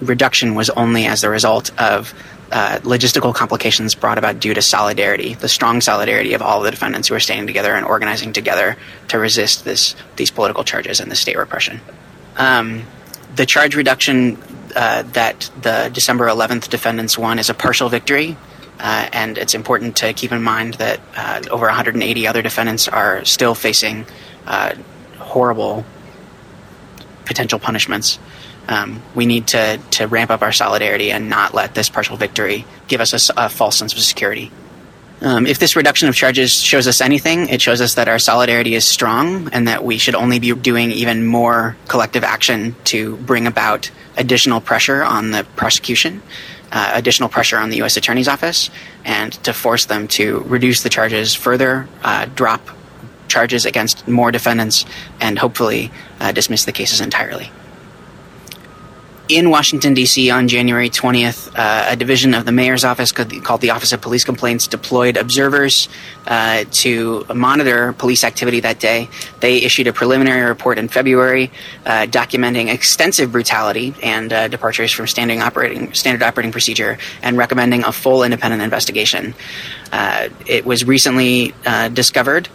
reduction 0.00 0.54
was 0.54 0.68
only 0.70 1.06
as 1.06 1.24
a 1.24 1.30
result 1.30 1.70
of 1.80 2.12
uh, 2.52 2.78
logistical 2.82 3.34
complications 3.34 3.94
brought 3.94 4.18
about 4.18 4.40
due 4.40 4.54
to 4.54 4.62
solidarity, 4.62 5.34
the 5.34 5.48
strong 5.48 5.80
solidarity 5.80 6.34
of 6.34 6.42
all 6.42 6.62
the 6.62 6.70
defendants 6.70 7.08
who 7.08 7.14
are 7.14 7.20
standing 7.20 7.46
together 7.46 7.74
and 7.74 7.84
organizing 7.84 8.32
together 8.32 8.76
to 9.08 9.18
resist 9.18 9.64
this 9.64 9.96
these 10.16 10.30
political 10.30 10.64
charges 10.64 11.00
and 11.00 11.10
the 11.10 11.16
state 11.16 11.36
repression. 11.36 11.80
Um, 12.36 12.84
the 13.34 13.46
charge 13.46 13.74
reduction 13.74 14.38
uh, 14.74 15.02
that 15.02 15.50
the 15.60 15.90
December 15.92 16.26
11th 16.26 16.68
defendants 16.68 17.18
won 17.18 17.38
is 17.38 17.50
a 17.50 17.54
partial 17.54 17.88
victory. 17.88 18.36
Uh, 18.78 19.08
and 19.12 19.38
it's 19.38 19.54
important 19.54 19.96
to 19.96 20.12
keep 20.12 20.32
in 20.32 20.42
mind 20.42 20.74
that 20.74 21.00
uh, 21.16 21.40
over 21.50 21.64
180 21.64 22.26
other 22.26 22.42
defendants 22.42 22.88
are 22.88 23.24
still 23.24 23.54
facing 23.54 24.04
uh, 24.46 24.74
horrible 25.18 25.84
potential 27.24 27.58
punishments. 27.58 28.18
Um, 28.68 29.02
we 29.14 29.26
need 29.26 29.48
to, 29.48 29.78
to 29.92 30.06
ramp 30.06 30.30
up 30.30 30.42
our 30.42 30.52
solidarity 30.52 31.12
and 31.12 31.28
not 31.28 31.54
let 31.54 31.74
this 31.74 31.88
partial 31.88 32.16
victory 32.16 32.64
give 32.88 33.00
us 33.00 33.30
a, 33.30 33.34
a 33.36 33.48
false 33.48 33.76
sense 33.76 33.92
of 33.92 34.00
security. 34.00 34.50
Um, 35.20 35.46
if 35.46 35.58
this 35.58 35.76
reduction 35.76 36.08
of 36.08 36.14
charges 36.14 36.52
shows 36.52 36.86
us 36.86 37.00
anything, 37.00 37.48
it 37.48 37.62
shows 37.62 37.80
us 37.80 37.94
that 37.94 38.06
our 38.06 38.18
solidarity 38.18 38.74
is 38.74 38.84
strong 38.84 39.48
and 39.52 39.66
that 39.66 39.82
we 39.82 39.96
should 39.96 40.14
only 40.14 40.38
be 40.38 40.52
doing 40.52 40.92
even 40.92 41.24
more 41.24 41.76
collective 41.88 42.22
action 42.22 42.76
to 42.84 43.16
bring 43.18 43.46
about 43.46 43.90
additional 44.18 44.60
pressure 44.60 45.02
on 45.02 45.30
the 45.30 45.44
prosecution, 45.56 46.20
uh, 46.70 46.90
additional 46.94 47.30
pressure 47.30 47.56
on 47.56 47.70
the 47.70 47.78
U.S. 47.78 47.96
Attorney's 47.96 48.28
Office, 48.28 48.68
and 49.04 49.32
to 49.44 49.54
force 49.54 49.86
them 49.86 50.06
to 50.08 50.40
reduce 50.40 50.82
the 50.82 50.90
charges 50.90 51.34
further, 51.34 51.88
uh, 52.02 52.26
drop 52.34 52.68
charges 53.28 53.64
against 53.64 54.06
more 54.06 54.30
defendants, 54.30 54.84
and 55.20 55.38
hopefully 55.38 55.90
uh, 56.20 56.32
dismiss 56.32 56.66
the 56.66 56.72
cases 56.72 57.00
entirely. 57.00 57.50
In 59.28 59.50
Washington, 59.50 59.94
D.C., 59.94 60.30
on 60.30 60.46
January 60.46 60.88
20th, 60.88 61.50
uh, 61.56 61.86
a 61.88 61.96
division 61.96 62.32
of 62.32 62.44
the 62.44 62.52
mayor's 62.52 62.84
office 62.84 63.10
called 63.10 63.60
the 63.60 63.70
Office 63.70 63.92
of 63.92 64.00
Police 64.00 64.22
Complaints 64.22 64.68
deployed 64.68 65.16
observers 65.16 65.88
uh, 66.28 66.62
to 66.70 67.24
monitor 67.34 67.92
police 67.94 68.22
activity 68.22 68.60
that 68.60 68.78
day. 68.78 69.08
They 69.40 69.62
issued 69.62 69.88
a 69.88 69.92
preliminary 69.92 70.42
report 70.42 70.78
in 70.78 70.86
February 70.86 71.50
uh, 71.84 72.06
documenting 72.06 72.72
extensive 72.72 73.32
brutality 73.32 73.96
and 74.00 74.32
uh, 74.32 74.46
departures 74.46 74.92
from 74.92 75.06
operating, 75.06 75.92
standard 75.92 76.22
operating 76.22 76.52
procedure 76.52 76.96
and 77.20 77.36
recommending 77.36 77.82
a 77.82 77.90
full 77.90 78.22
independent 78.22 78.62
investigation. 78.62 79.34
Uh, 79.90 80.28
it 80.46 80.64
was 80.64 80.84
recently 80.84 81.52
uh, 81.64 81.88
discovered 81.88 82.48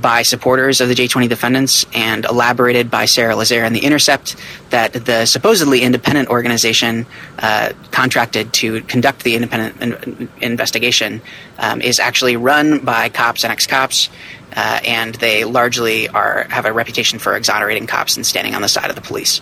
by 0.00 0.22
supporters 0.22 0.80
of 0.80 0.88
the 0.88 0.94
J20 0.94 1.28
defendants 1.28 1.86
and 1.94 2.24
elaborated 2.24 2.90
by 2.90 3.04
Sarah 3.04 3.34
Lazare 3.34 3.66
in 3.66 3.72
The 3.72 3.84
Intercept 3.84 4.36
that 4.70 4.92
the 4.92 5.26
supposedly 5.26 5.82
independent 5.82 6.28
organization 6.28 7.06
uh, 7.38 7.72
contracted 7.90 8.52
to 8.54 8.82
conduct 8.82 9.24
the 9.24 9.34
independent 9.34 9.82
in- 9.82 10.28
investigation 10.40 11.20
um, 11.58 11.80
is 11.80 12.00
actually 12.00 12.36
run 12.36 12.80
by 12.80 13.08
cops 13.08 13.44
and 13.44 13.52
ex 13.52 13.66
cops. 13.66 14.08
Uh, 14.54 14.80
and 14.84 15.14
they 15.14 15.44
largely 15.44 16.08
are 16.08 16.46
have 16.50 16.66
a 16.66 16.72
reputation 16.72 17.18
for 17.18 17.36
exonerating 17.36 17.86
cops 17.86 18.16
and 18.16 18.26
standing 18.26 18.54
on 18.54 18.60
the 18.60 18.68
side 18.68 18.90
of 18.90 18.96
the 18.96 19.02
police. 19.02 19.40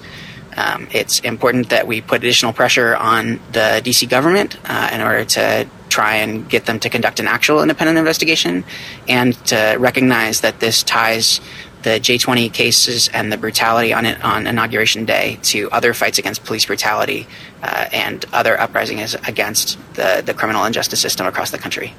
Um, 0.56 0.88
it's 0.92 1.20
important 1.20 1.70
that 1.70 1.86
we 1.86 2.00
put 2.00 2.18
additional 2.18 2.52
pressure 2.52 2.96
on 2.96 3.40
the 3.52 3.80
DC 3.84 4.08
government 4.08 4.56
uh, 4.64 4.90
in 4.92 5.00
order 5.00 5.24
to 5.24 5.68
try 5.88 6.16
and 6.16 6.48
get 6.48 6.66
them 6.66 6.78
to 6.80 6.88
conduct 6.88 7.20
an 7.20 7.26
actual 7.26 7.62
independent 7.62 7.98
investigation 7.98 8.64
and 9.08 9.34
to 9.46 9.76
recognize 9.78 10.40
that 10.40 10.60
this 10.60 10.82
ties 10.82 11.40
the 11.82 11.90
J20 11.90 12.52
cases 12.52 13.08
and 13.08 13.32
the 13.32 13.38
brutality 13.38 13.92
on 13.92 14.04
it 14.04 14.22
on 14.22 14.46
inauguration 14.46 15.04
day 15.04 15.38
to 15.44 15.70
other 15.70 15.94
fights 15.94 16.18
against 16.18 16.44
police 16.44 16.66
brutality 16.66 17.26
uh, 17.62 17.88
and 17.92 18.24
other 18.32 18.60
uprisings 18.60 19.14
against 19.26 19.78
the, 19.94 20.22
the 20.24 20.34
criminal 20.34 20.64
injustice 20.64 21.00
system 21.00 21.26
across 21.26 21.50
the 21.50 21.58
country. 21.58 21.94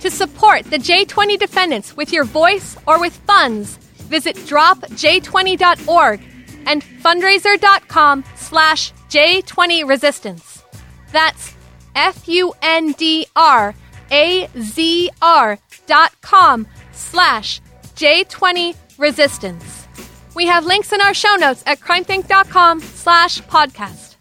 To 0.00 0.10
support 0.10 0.64
the 0.64 0.78
J20 0.78 1.38
defendants 1.38 1.96
with 1.96 2.12
your 2.12 2.24
voice 2.24 2.76
or 2.86 3.00
with 3.00 3.16
funds, 3.26 3.78
visit 4.06 4.36
dropj20.org 4.36 6.20
and 6.66 6.82
fundrazr.com 6.82 8.24
slash 8.34 8.92
J20 9.08 9.88
Resistance. 9.88 10.64
That's 11.12 11.54
F 11.94 12.28
U 12.28 12.52
N 12.60 12.92
D 12.92 13.26
R 13.36 13.74
A 14.10 14.48
Z 14.58 15.10
R 15.22 15.58
dot 15.86 16.20
com 16.20 16.66
slash 16.92 17.60
J20 17.94 18.76
Resistance. 18.98 19.88
We 20.34 20.46
have 20.46 20.66
links 20.66 20.92
in 20.92 21.00
our 21.00 21.14
show 21.14 21.34
notes 21.36 21.62
at 21.66 21.80
crimethinc.com 21.80 22.80
slash 22.80 23.40
podcast. 23.42 24.16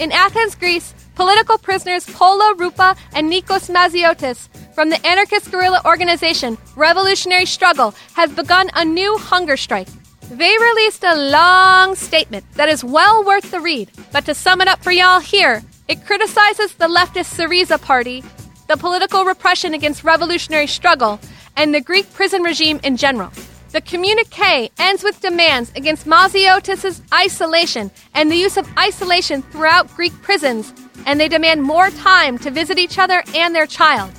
In 0.00 0.12
Athens, 0.12 0.54
Greece, 0.54 0.94
political 1.14 1.58
prisoners 1.58 2.06
Pola 2.06 2.54
Roupa 2.56 2.96
and 3.12 3.30
Nikos 3.30 3.70
Maziotis 3.70 4.48
from 4.76 4.90
the 4.90 5.06
anarchist 5.06 5.50
guerrilla 5.50 5.80
organization 5.86 6.58
Revolutionary 6.76 7.46
Struggle 7.46 7.94
has 8.12 8.30
begun 8.30 8.68
a 8.74 8.84
new 8.84 9.16
hunger 9.16 9.56
strike. 9.56 9.88
They 10.30 10.54
released 10.58 11.02
a 11.02 11.16
long 11.30 11.94
statement 11.94 12.44
that 12.56 12.68
is 12.68 12.84
well 12.84 13.24
worth 13.24 13.50
the 13.50 13.60
read, 13.60 13.90
but 14.12 14.26
to 14.26 14.34
sum 14.34 14.60
it 14.60 14.68
up 14.68 14.82
for 14.82 14.92
y'all 14.92 15.20
here, 15.20 15.62
it 15.88 16.04
criticizes 16.04 16.74
the 16.74 16.88
leftist 16.88 17.34
Syriza 17.38 17.80
party, 17.80 18.22
the 18.68 18.76
political 18.76 19.24
repression 19.24 19.72
against 19.72 20.04
revolutionary 20.04 20.66
struggle, 20.66 21.18
and 21.56 21.74
the 21.74 21.80
Greek 21.80 22.12
prison 22.12 22.42
regime 22.42 22.78
in 22.84 22.98
general. 22.98 23.32
The 23.72 23.80
communique 23.80 24.70
ends 24.78 25.02
with 25.02 25.22
demands 25.22 25.72
against 25.74 26.06
Maziotis' 26.06 27.00
isolation 27.14 27.90
and 28.12 28.30
the 28.30 28.36
use 28.36 28.58
of 28.58 28.68
isolation 28.78 29.40
throughout 29.40 29.88
Greek 29.96 30.12
prisons, 30.20 30.74
and 31.06 31.18
they 31.18 31.28
demand 31.28 31.62
more 31.62 31.88
time 31.88 32.36
to 32.40 32.50
visit 32.50 32.78
each 32.78 32.98
other 32.98 33.22
and 33.34 33.54
their 33.54 33.66
child. 33.66 34.12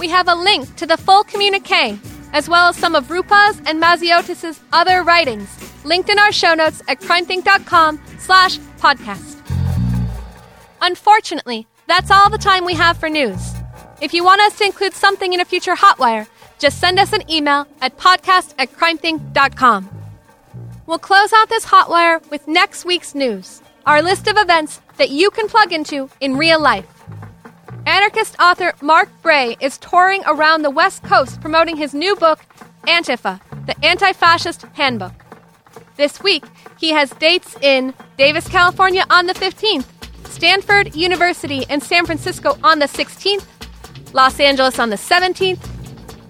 We 0.00 0.08
have 0.08 0.28
a 0.28 0.34
link 0.34 0.76
to 0.76 0.86
the 0.86 0.96
full 0.96 1.24
communique, 1.24 1.98
as 2.32 2.48
well 2.48 2.70
as 2.70 2.76
some 2.76 2.94
of 2.94 3.08
Roupa's 3.08 3.60
and 3.66 3.82
Maziotis' 3.82 4.58
other 4.72 5.02
writings, 5.02 5.46
linked 5.84 6.08
in 6.08 6.18
our 6.18 6.32
show 6.32 6.54
notes 6.54 6.80
at 6.88 7.00
crimethinc.com 7.00 8.00
slash 8.18 8.58
podcast. 8.78 9.36
Unfortunately, 10.80 11.66
that's 11.86 12.10
all 12.10 12.30
the 12.30 12.38
time 12.38 12.64
we 12.64 12.72
have 12.72 12.96
for 12.96 13.10
news. 13.10 13.52
If 14.00 14.14
you 14.14 14.24
want 14.24 14.40
us 14.40 14.56
to 14.56 14.64
include 14.64 14.94
something 14.94 15.34
in 15.34 15.40
a 15.40 15.44
future 15.44 15.74
Hotwire, 15.74 16.26
just 16.58 16.80
send 16.80 16.98
us 16.98 17.12
an 17.12 17.30
email 17.30 17.66
at 17.82 17.98
podcast 17.98 18.54
at 18.58 18.72
crimethinc.com. 18.72 19.90
We'll 20.86 20.98
close 20.98 21.34
out 21.34 21.50
this 21.50 21.66
Hotwire 21.66 22.26
with 22.30 22.48
next 22.48 22.86
week's 22.86 23.14
news, 23.14 23.60
our 23.84 24.00
list 24.00 24.28
of 24.28 24.38
events 24.38 24.80
that 24.96 25.10
you 25.10 25.30
can 25.30 25.46
plug 25.46 25.74
into 25.74 26.08
in 26.20 26.38
real 26.38 26.58
life. 26.58 26.99
Anarchist 27.86 28.36
author 28.38 28.72
Mark 28.82 29.08
Bray 29.22 29.56
is 29.60 29.78
touring 29.78 30.22
around 30.26 30.62
the 30.62 30.70
West 30.70 31.02
Coast 31.02 31.40
promoting 31.40 31.76
his 31.76 31.94
new 31.94 32.14
book, 32.16 32.40
Antifa, 32.86 33.40
the 33.66 33.84
Anti 33.84 34.12
Fascist 34.12 34.62
Handbook. 34.74 35.12
This 35.96 36.22
week, 36.22 36.44
he 36.78 36.90
has 36.90 37.10
dates 37.10 37.56
in 37.62 37.94
Davis, 38.16 38.48
California 38.48 39.04
on 39.10 39.26
the 39.26 39.34
15th, 39.34 39.86
Stanford 40.28 40.94
University 40.94 41.64
in 41.68 41.80
San 41.80 42.06
Francisco 42.06 42.58
on 42.62 42.78
the 42.78 42.86
16th, 42.86 43.44
Los 44.12 44.40
Angeles 44.40 44.78
on 44.78 44.90
the 44.90 44.96
17th, 44.96 45.60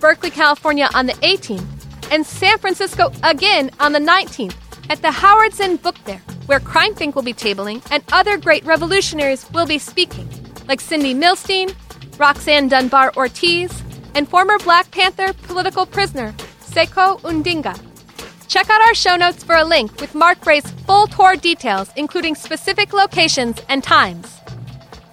Berkeley, 0.00 0.30
California 0.30 0.88
on 0.94 1.06
the 1.06 1.14
18th, 1.14 1.66
and 2.12 2.24
San 2.24 2.58
Francisco 2.58 3.12
again 3.22 3.70
on 3.80 3.92
the 3.92 3.98
19th 3.98 4.54
at 4.88 5.02
the 5.02 5.10
Howard 5.10 5.52
Zinn 5.54 5.76
Book 5.76 5.96
Fair, 5.98 6.18
where 6.46 6.60
CrimethInc 6.60 7.14
will 7.14 7.22
be 7.22 7.34
tabling 7.34 7.84
and 7.90 8.02
other 8.12 8.36
great 8.38 8.64
revolutionaries 8.64 9.48
will 9.52 9.66
be 9.66 9.78
speaking 9.78 10.28
like 10.70 10.80
Cindy 10.80 11.16
Milstein, 11.16 11.74
Roxanne 12.16 12.68
Dunbar 12.68 13.12
Ortiz, 13.16 13.82
and 14.14 14.28
former 14.28 14.56
Black 14.58 14.88
Panther 14.92 15.32
political 15.32 15.84
prisoner 15.84 16.32
Sekou 16.60 17.20
Odinga. 17.22 17.76
Check 18.46 18.70
out 18.70 18.80
our 18.80 18.94
show 18.94 19.16
notes 19.16 19.42
for 19.42 19.56
a 19.56 19.64
link 19.64 20.00
with 20.00 20.14
Mark 20.14 20.40
Bray's 20.42 20.70
full 20.86 21.08
tour 21.08 21.34
details, 21.34 21.90
including 21.96 22.36
specific 22.36 22.92
locations 22.92 23.60
and 23.68 23.82
times. 23.82 24.38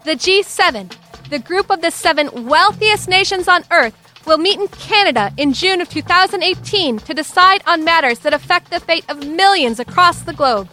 The 0.06 0.12
G7, 0.12 0.96
the 1.32 1.39
group 1.39 1.72
of 1.72 1.82
the 1.82 1.89
seven 1.89 2.46
wealthiest 2.46 3.10
nations 3.10 3.48
on 3.48 3.63
Earth, 3.72 3.96
will 4.28 4.38
meet 4.38 4.60
in 4.60 4.67
Canada 4.67 5.34
in 5.38 5.54
June 5.54 5.82
of 5.82 5.89
2018 5.89 7.00
to 7.00 7.13
decide 7.15 7.63
on 7.65 7.84
matters 7.84 8.20
that 8.20 8.34
affect 8.34 8.70
the 8.70 8.80
fate 8.80 9.06
of 9.10 9.26
millions 9.26 9.80
across 9.80 10.22
the 10.22 10.34
globe. 10.34 10.70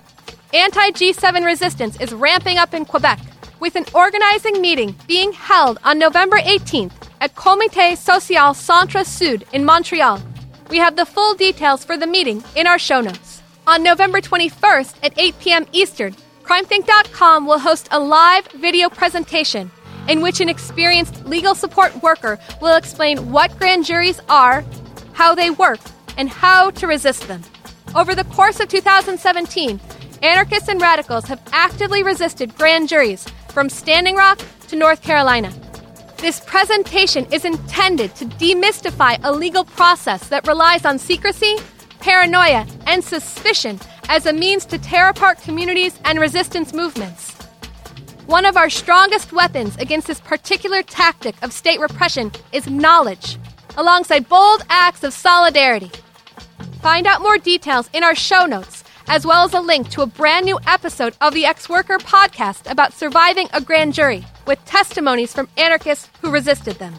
Anti 0.53 0.90
G7 0.90 1.42
resistance 1.47 1.99
is 2.01 2.12
ramping 2.12 2.59
up 2.59 2.75
in 2.75 2.85
Quebec 2.85 3.18
with 3.64 3.77
an 3.77 3.87
organizing 3.94 4.61
meeting 4.61 4.94
being 5.07 5.33
held 5.33 5.79
on 5.85 5.98
November 5.98 6.37
18th 6.37 6.92
at 7.22 7.35
Comité 7.35 7.96
Social 7.96 8.53
Centre 8.53 9.05
Sud 9.05 9.46
in 9.55 9.64
Montreal. 9.64 10.20
We 10.68 10.77
have 10.77 10.96
the 10.96 11.07
full 11.07 11.33
details 11.33 11.83
for 11.83 11.96
the 11.96 12.07
meeting 12.07 12.44
in 12.57 12.66
our 12.66 12.79
show 12.79 13.00
notes. 13.00 13.40
On 13.66 13.83
November 13.83 14.20
21st 14.20 14.96
at 15.03 15.18
8 15.18 15.38
p.m. 15.40 15.66
Eastern, 15.72 16.14
CrimethInc.com 16.42 17.46
will 17.46 17.59
host 17.59 17.88
a 17.90 17.98
live 17.98 18.46
video 18.48 18.90
presentation 18.90 19.70
in 20.09 20.20
which 20.20 20.42
an 20.42 20.50
experienced 20.50 21.24
legal 21.24 21.55
support 21.55 22.03
worker 22.03 22.38
will 22.61 22.77
explain 22.77 23.33
what 23.33 23.59
grand 23.59 23.87
juries 23.87 24.20
are, 24.29 24.62
how 25.14 25.35
they 25.35 25.48
work, 25.48 25.81
and 26.18 26.29
how 26.29 26.70
to 26.72 26.87
resist 26.87 27.27
them. 27.29 27.40
Over 27.96 28.14
the 28.14 28.24
course 28.24 28.61
of 28.61 28.68
2017, 28.68 29.81
anarchists 30.22 30.68
and 30.68 30.83
radicals 30.83 31.24
have 31.24 31.40
actively 31.50 32.03
resisted 32.03 32.55
grand 32.57 32.90
juries 32.90 33.27
from 33.55 33.69
Standing 33.69 34.17
Rock 34.17 34.40
to 34.67 34.75
North 34.75 35.01
Carolina. 35.01 35.53
This 36.17 36.40
presentation 36.40 37.25
is 37.33 37.45
intended 37.45 38.12
to 38.17 38.25
demystify 38.25 39.21
a 39.23 39.31
legal 39.31 39.64
process 39.64 40.29
that 40.29 40.49
relies 40.49 40.85
on 40.85 40.99
secrecy, 40.99 41.57
paranoia, 42.01 42.67
and 42.88 43.03
suspicion 43.05 43.79
as 44.09 44.27
a 44.27 44.33
means 44.33 44.67
to 44.67 44.79
tear 44.79 45.09
apart 45.09 45.40
communities 45.40 46.01
and 46.05 46.19
resistance 46.19 46.73
movements. 46.73 47.33
One 48.27 48.45
of 48.45 48.57
our 48.57 48.69
strongest 48.69 49.33
weapons 49.33 49.77
against 49.77 50.09
this 50.09 50.21
particular 50.21 50.83
tactic 50.83 51.37
of 51.40 51.53
state 51.53 51.79
repression 51.79 52.33
is 52.53 52.69
knowledge, 52.69 53.38
alongside 53.77 54.29
bold 54.29 54.62
acts 54.69 55.05
of 55.05 55.12
solidarity. 55.12 55.93
Find 56.83 57.07
out 57.07 57.23
more 57.23 57.38
details 57.38 57.88
in 57.93 58.03
our 58.03 58.17
show 58.17 58.47
notes 58.47 58.84
as 59.09 59.27
well 59.27 59.45
as 59.45 59.55
a 59.55 59.61
link 59.61 59.88
to 59.90 60.03
a 60.03 60.07
brand 60.07 60.47
new 60.47 60.59
episode 60.67 61.14
of 61.21 61.35
the 61.35 61.45
Ex 61.45 61.69
Worker 61.69 61.99
podcast 61.99 62.71
about 62.71 62.93
surviving 62.93 63.49
a 63.53 63.61
grand 63.61 63.95
jury, 63.95 64.25
with 64.47 64.64
testimonies 64.64 65.33
from 65.33 65.49
anarchists 65.57 66.09
who 66.21 66.31
resisted 66.31 66.77
them. 66.77 66.95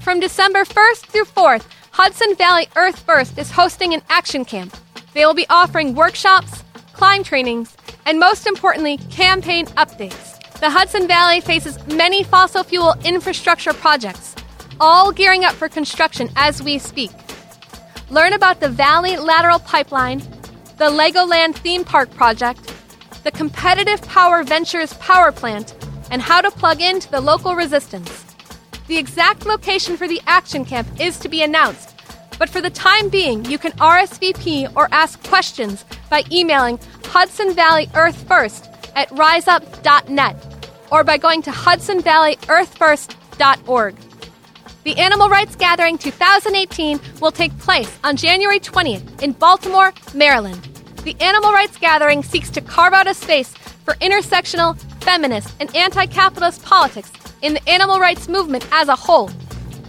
From 0.00 0.20
December 0.20 0.64
1st 0.64 1.06
through 1.06 1.24
4th, 1.24 1.66
Hudson 1.90 2.34
Valley 2.34 2.68
Earth 2.76 2.98
First 3.00 3.38
is 3.38 3.50
hosting 3.50 3.94
an 3.94 4.02
action 4.10 4.44
camp. 4.44 4.76
They 5.14 5.24
will 5.24 5.34
be 5.34 5.46
offering 5.48 5.94
workshops, 5.94 6.62
climb 6.92 7.22
trainings, 7.22 7.76
and 8.04 8.18
most 8.18 8.46
importantly, 8.46 8.98
campaign 9.10 9.66
updates. 9.66 10.32
The 10.60 10.70
Hudson 10.70 11.06
Valley 11.06 11.40
faces 11.40 11.84
many 11.86 12.22
fossil 12.22 12.64
fuel 12.64 12.94
infrastructure 13.04 13.72
projects, 13.72 14.34
all 14.80 15.12
gearing 15.12 15.44
up 15.44 15.54
for 15.54 15.68
construction 15.68 16.30
as 16.36 16.62
we 16.62 16.78
speak. 16.78 17.10
Learn 18.10 18.32
about 18.32 18.60
the 18.60 18.68
Valley 18.68 19.16
Lateral 19.16 19.58
Pipeline, 19.60 20.20
the 20.76 20.90
Legoland 20.90 21.54
theme 21.54 21.84
park 21.84 22.10
project, 22.10 22.74
the 23.22 23.30
Competitive 23.30 24.02
Power 24.02 24.42
Ventures 24.42 24.92
power 24.94 25.30
plant, 25.30 25.72
and 26.10 26.20
how 26.20 26.40
to 26.40 26.50
plug 26.50 26.80
into 26.80 27.08
the 27.10 27.20
local 27.20 27.54
resistance. 27.54 28.24
The 28.86 28.98
exact 28.98 29.46
location 29.46 29.96
for 29.96 30.08
the 30.08 30.20
action 30.26 30.64
camp 30.64 30.88
is 31.00 31.18
to 31.20 31.28
be 31.28 31.42
announced, 31.42 31.94
but 32.38 32.50
for 32.50 32.60
the 32.60 32.70
time 32.70 33.08
being, 33.08 33.44
you 33.44 33.58
can 33.58 33.70
RSVP 33.72 34.74
or 34.76 34.88
ask 34.92 35.22
questions 35.28 35.84
by 36.10 36.22
emailing 36.30 36.78
Hudson 37.04 37.54
Valley 37.54 37.88
Earth 37.94 38.26
First 38.26 38.68
at 38.96 39.08
riseup.net 39.10 40.66
or 40.90 41.04
by 41.04 41.16
going 41.16 41.42
to 41.42 41.50
hudsonvalleyearthfirst.org. 41.50 44.13
The 44.84 44.96
Animal 44.98 45.28
Rights 45.30 45.56
Gathering 45.56 45.96
2018 45.96 47.00
will 47.22 47.32
take 47.32 47.58
place 47.58 47.98
on 48.04 48.18
January 48.18 48.60
20th 48.60 49.22
in 49.22 49.32
Baltimore, 49.32 49.94
Maryland. 50.14 50.62
The 51.04 51.16
Animal 51.20 51.52
Rights 51.52 51.78
Gathering 51.78 52.22
seeks 52.22 52.50
to 52.50 52.60
carve 52.60 52.92
out 52.92 53.06
a 53.06 53.14
space 53.14 53.54
for 53.86 53.94
intersectional, 53.94 54.78
feminist, 55.02 55.54
and 55.58 55.74
anti 55.74 56.04
capitalist 56.04 56.62
politics 56.64 57.10
in 57.40 57.54
the 57.54 57.66
animal 57.66 57.98
rights 57.98 58.28
movement 58.28 58.68
as 58.72 58.88
a 58.88 58.94
whole. 58.94 59.30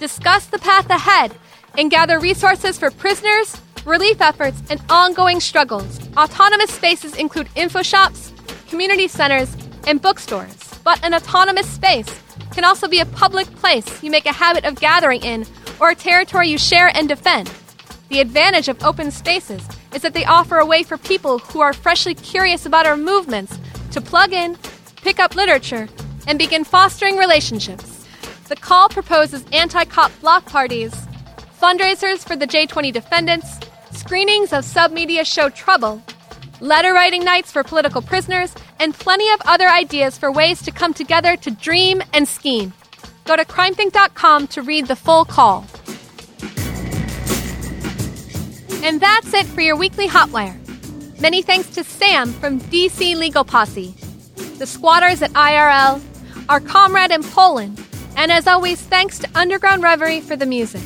discuss 0.00 0.46
the 0.46 0.58
path 0.58 0.90
ahead, 0.90 1.32
and 1.78 1.92
gather 1.92 2.18
resources 2.18 2.76
for 2.76 2.90
prisoners, 2.90 3.56
relief 3.84 4.20
efforts, 4.20 4.60
and 4.68 4.82
ongoing 4.90 5.38
struggles. 5.38 6.00
Autonomous 6.16 6.72
spaces 6.72 7.14
include 7.14 7.48
info 7.54 7.82
shops, 7.82 8.32
community 8.70 9.08
centers, 9.08 9.59
and 9.86 10.00
bookstores. 10.00 10.56
But 10.84 11.04
an 11.04 11.14
autonomous 11.14 11.68
space 11.68 12.08
can 12.52 12.64
also 12.64 12.88
be 12.88 13.00
a 13.00 13.06
public 13.06 13.46
place 13.56 14.02
you 14.02 14.10
make 14.10 14.26
a 14.26 14.32
habit 14.32 14.64
of 14.64 14.80
gathering 14.80 15.22
in 15.22 15.46
or 15.80 15.90
a 15.90 15.94
territory 15.94 16.48
you 16.48 16.58
share 16.58 16.94
and 16.94 17.08
defend. 17.08 17.50
The 18.08 18.20
advantage 18.20 18.68
of 18.68 18.82
open 18.82 19.10
spaces 19.10 19.66
is 19.94 20.02
that 20.02 20.14
they 20.14 20.24
offer 20.24 20.58
a 20.58 20.66
way 20.66 20.82
for 20.82 20.98
people 20.98 21.38
who 21.38 21.60
are 21.60 21.72
freshly 21.72 22.14
curious 22.14 22.66
about 22.66 22.86
our 22.86 22.96
movements 22.96 23.58
to 23.92 24.00
plug 24.00 24.32
in, 24.32 24.56
pick 24.96 25.18
up 25.18 25.36
literature, 25.36 25.88
and 26.26 26.38
begin 26.38 26.64
fostering 26.64 27.16
relationships. 27.16 28.06
The 28.48 28.56
call 28.56 28.88
proposes 28.88 29.44
anti 29.52 29.84
cop 29.84 30.10
block 30.20 30.44
parties, 30.46 30.92
fundraisers 31.60 32.26
for 32.26 32.34
the 32.34 32.46
J20 32.46 32.92
defendants, 32.92 33.60
screenings 33.92 34.52
of 34.52 34.64
submedia 34.64 35.24
show 35.24 35.48
Trouble, 35.48 36.02
letter 36.60 36.92
writing 36.92 37.24
nights 37.24 37.52
for 37.52 37.62
political 37.62 38.02
prisoners, 38.02 38.54
and 38.80 38.92
plenty 38.94 39.30
of 39.30 39.40
other 39.44 39.68
ideas 39.68 40.18
for 40.18 40.32
ways 40.32 40.62
to 40.62 40.72
come 40.72 40.92
together 40.92 41.36
to 41.36 41.50
dream 41.52 42.02
and 42.12 42.26
scheme. 42.26 42.72
Go 43.26 43.36
to 43.36 43.44
crimethinc.com 43.44 44.48
to 44.48 44.62
read 44.62 44.88
the 44.88 44.96
full 44.96 45.24
call. 45.24 45.66
And 48.82 49.00
that's 49.00 49.32
it 49.34 49.46
for 49.46 49.60
your 49.60 49.76
weekly 49.76 50.08
Hotwire. 50.08 50.56
Many 51.20 51.42
thanks 51.42 51.68
to 51.70 51.84
Sam 51.84 52.32
from 52.32 52.58
DC 52.58 53.14
Legal 53.14 53.44
Posse, 53.44 53.94
the 54.56 54.66
squatters 54.66 55.20
at 55.20 55.30
IRL, 55.32 56.00
our 56.48 56.60
comrade 56.60 57.10
in 57.10 57.22
Poland, 57.22 57.78
and 58.16 58.32
as 58.32 58.46
always, 58.46 58.80
thanks 58.80 59.18
to 59.18 59.28
Underground 59.34 59.82
Reverie 59.82 60.22
for 60.22 60.34
the 60.34 60.46
music. 60.46 60.82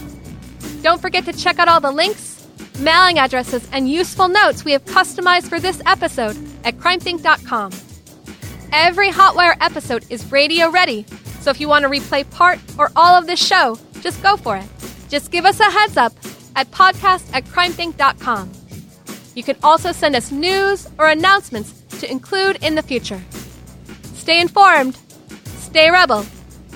Don't 0.82 1.00
forget 1.00 1.24
to 1.26 1.32
check 1.32 1.58
out 1.60 1.68
all 1.68 1.80
the 1.80 1.92
links, 1.92 2.33
mailing 2.78 3.18
addresses, 3.18 3.68
and 3.72 3.88
useful 3.88 4.28
notes 4.28 4.64
we 4.64 4.72
have 4.72 4.84
customized 4.84 5.48
for 5.48 5.60
this 5.60 5.80
episode 5.86 6.36
at 6.64 6.76
crimethinc.com. 6.76 7.72
Every 8.72 9.10
Hotwire 9.10 9.56
episode 9.60 10.04
is 10.10 10.30
radio 10.32 10.70
ready, 10.70 11.06
so 11.40 11.50
if 11.50 11.60
you 11.60 11.68
want 11.68 11.84
to 11.84 11.88
replay 11.88 12.28
part 12.30 12.58
or 12.78 12.90
all 12.96 13.14
of 13.14 13.26
this 13.26 13.44
show, 13.44 13.78
just 14.00 14.22
go 14.22 14.36
for 14.36 14.56
it. 14.56 14.66
Just 15.08 15.30
give 15.30 15.44
us 15.44 15.60
a 15.60 15.70
heads 15.70 15.96
up 15.96 16.12
at 16.56 16.70
podcast 16.70 17.32
at 17.32 17.44
crimethinc.com. 17.44 18.50
You 19.34 19.42
can 19.42 19.56
also 19.62 19.92
send 19.92 20.14
us 20.16 20.30
news 20.30 20.88
or 20.98 21.08
announcements 21.08 21.72
to 22.00 22.10
include 22.10 22.62
in 22.62 22.74
the 22.74 22.82
future. 22.82 23.22
Stay 24.14 24.40
informed, 24.40 24.98
stay 25.44 25.90
rebel, 25.90 26.24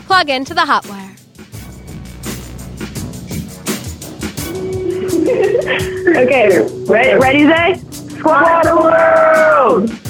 plug 0.07 0.29
into 0.29 0.55
the 0.55 0.63
Hotwire. 0.63 1.08
Okay, 5.29 6.59
ready, 6.87 7.19
ready, 7.19 7.45
Zay? 7.47 7.81
Squad 7.91 8.65
world! 8.65 10.08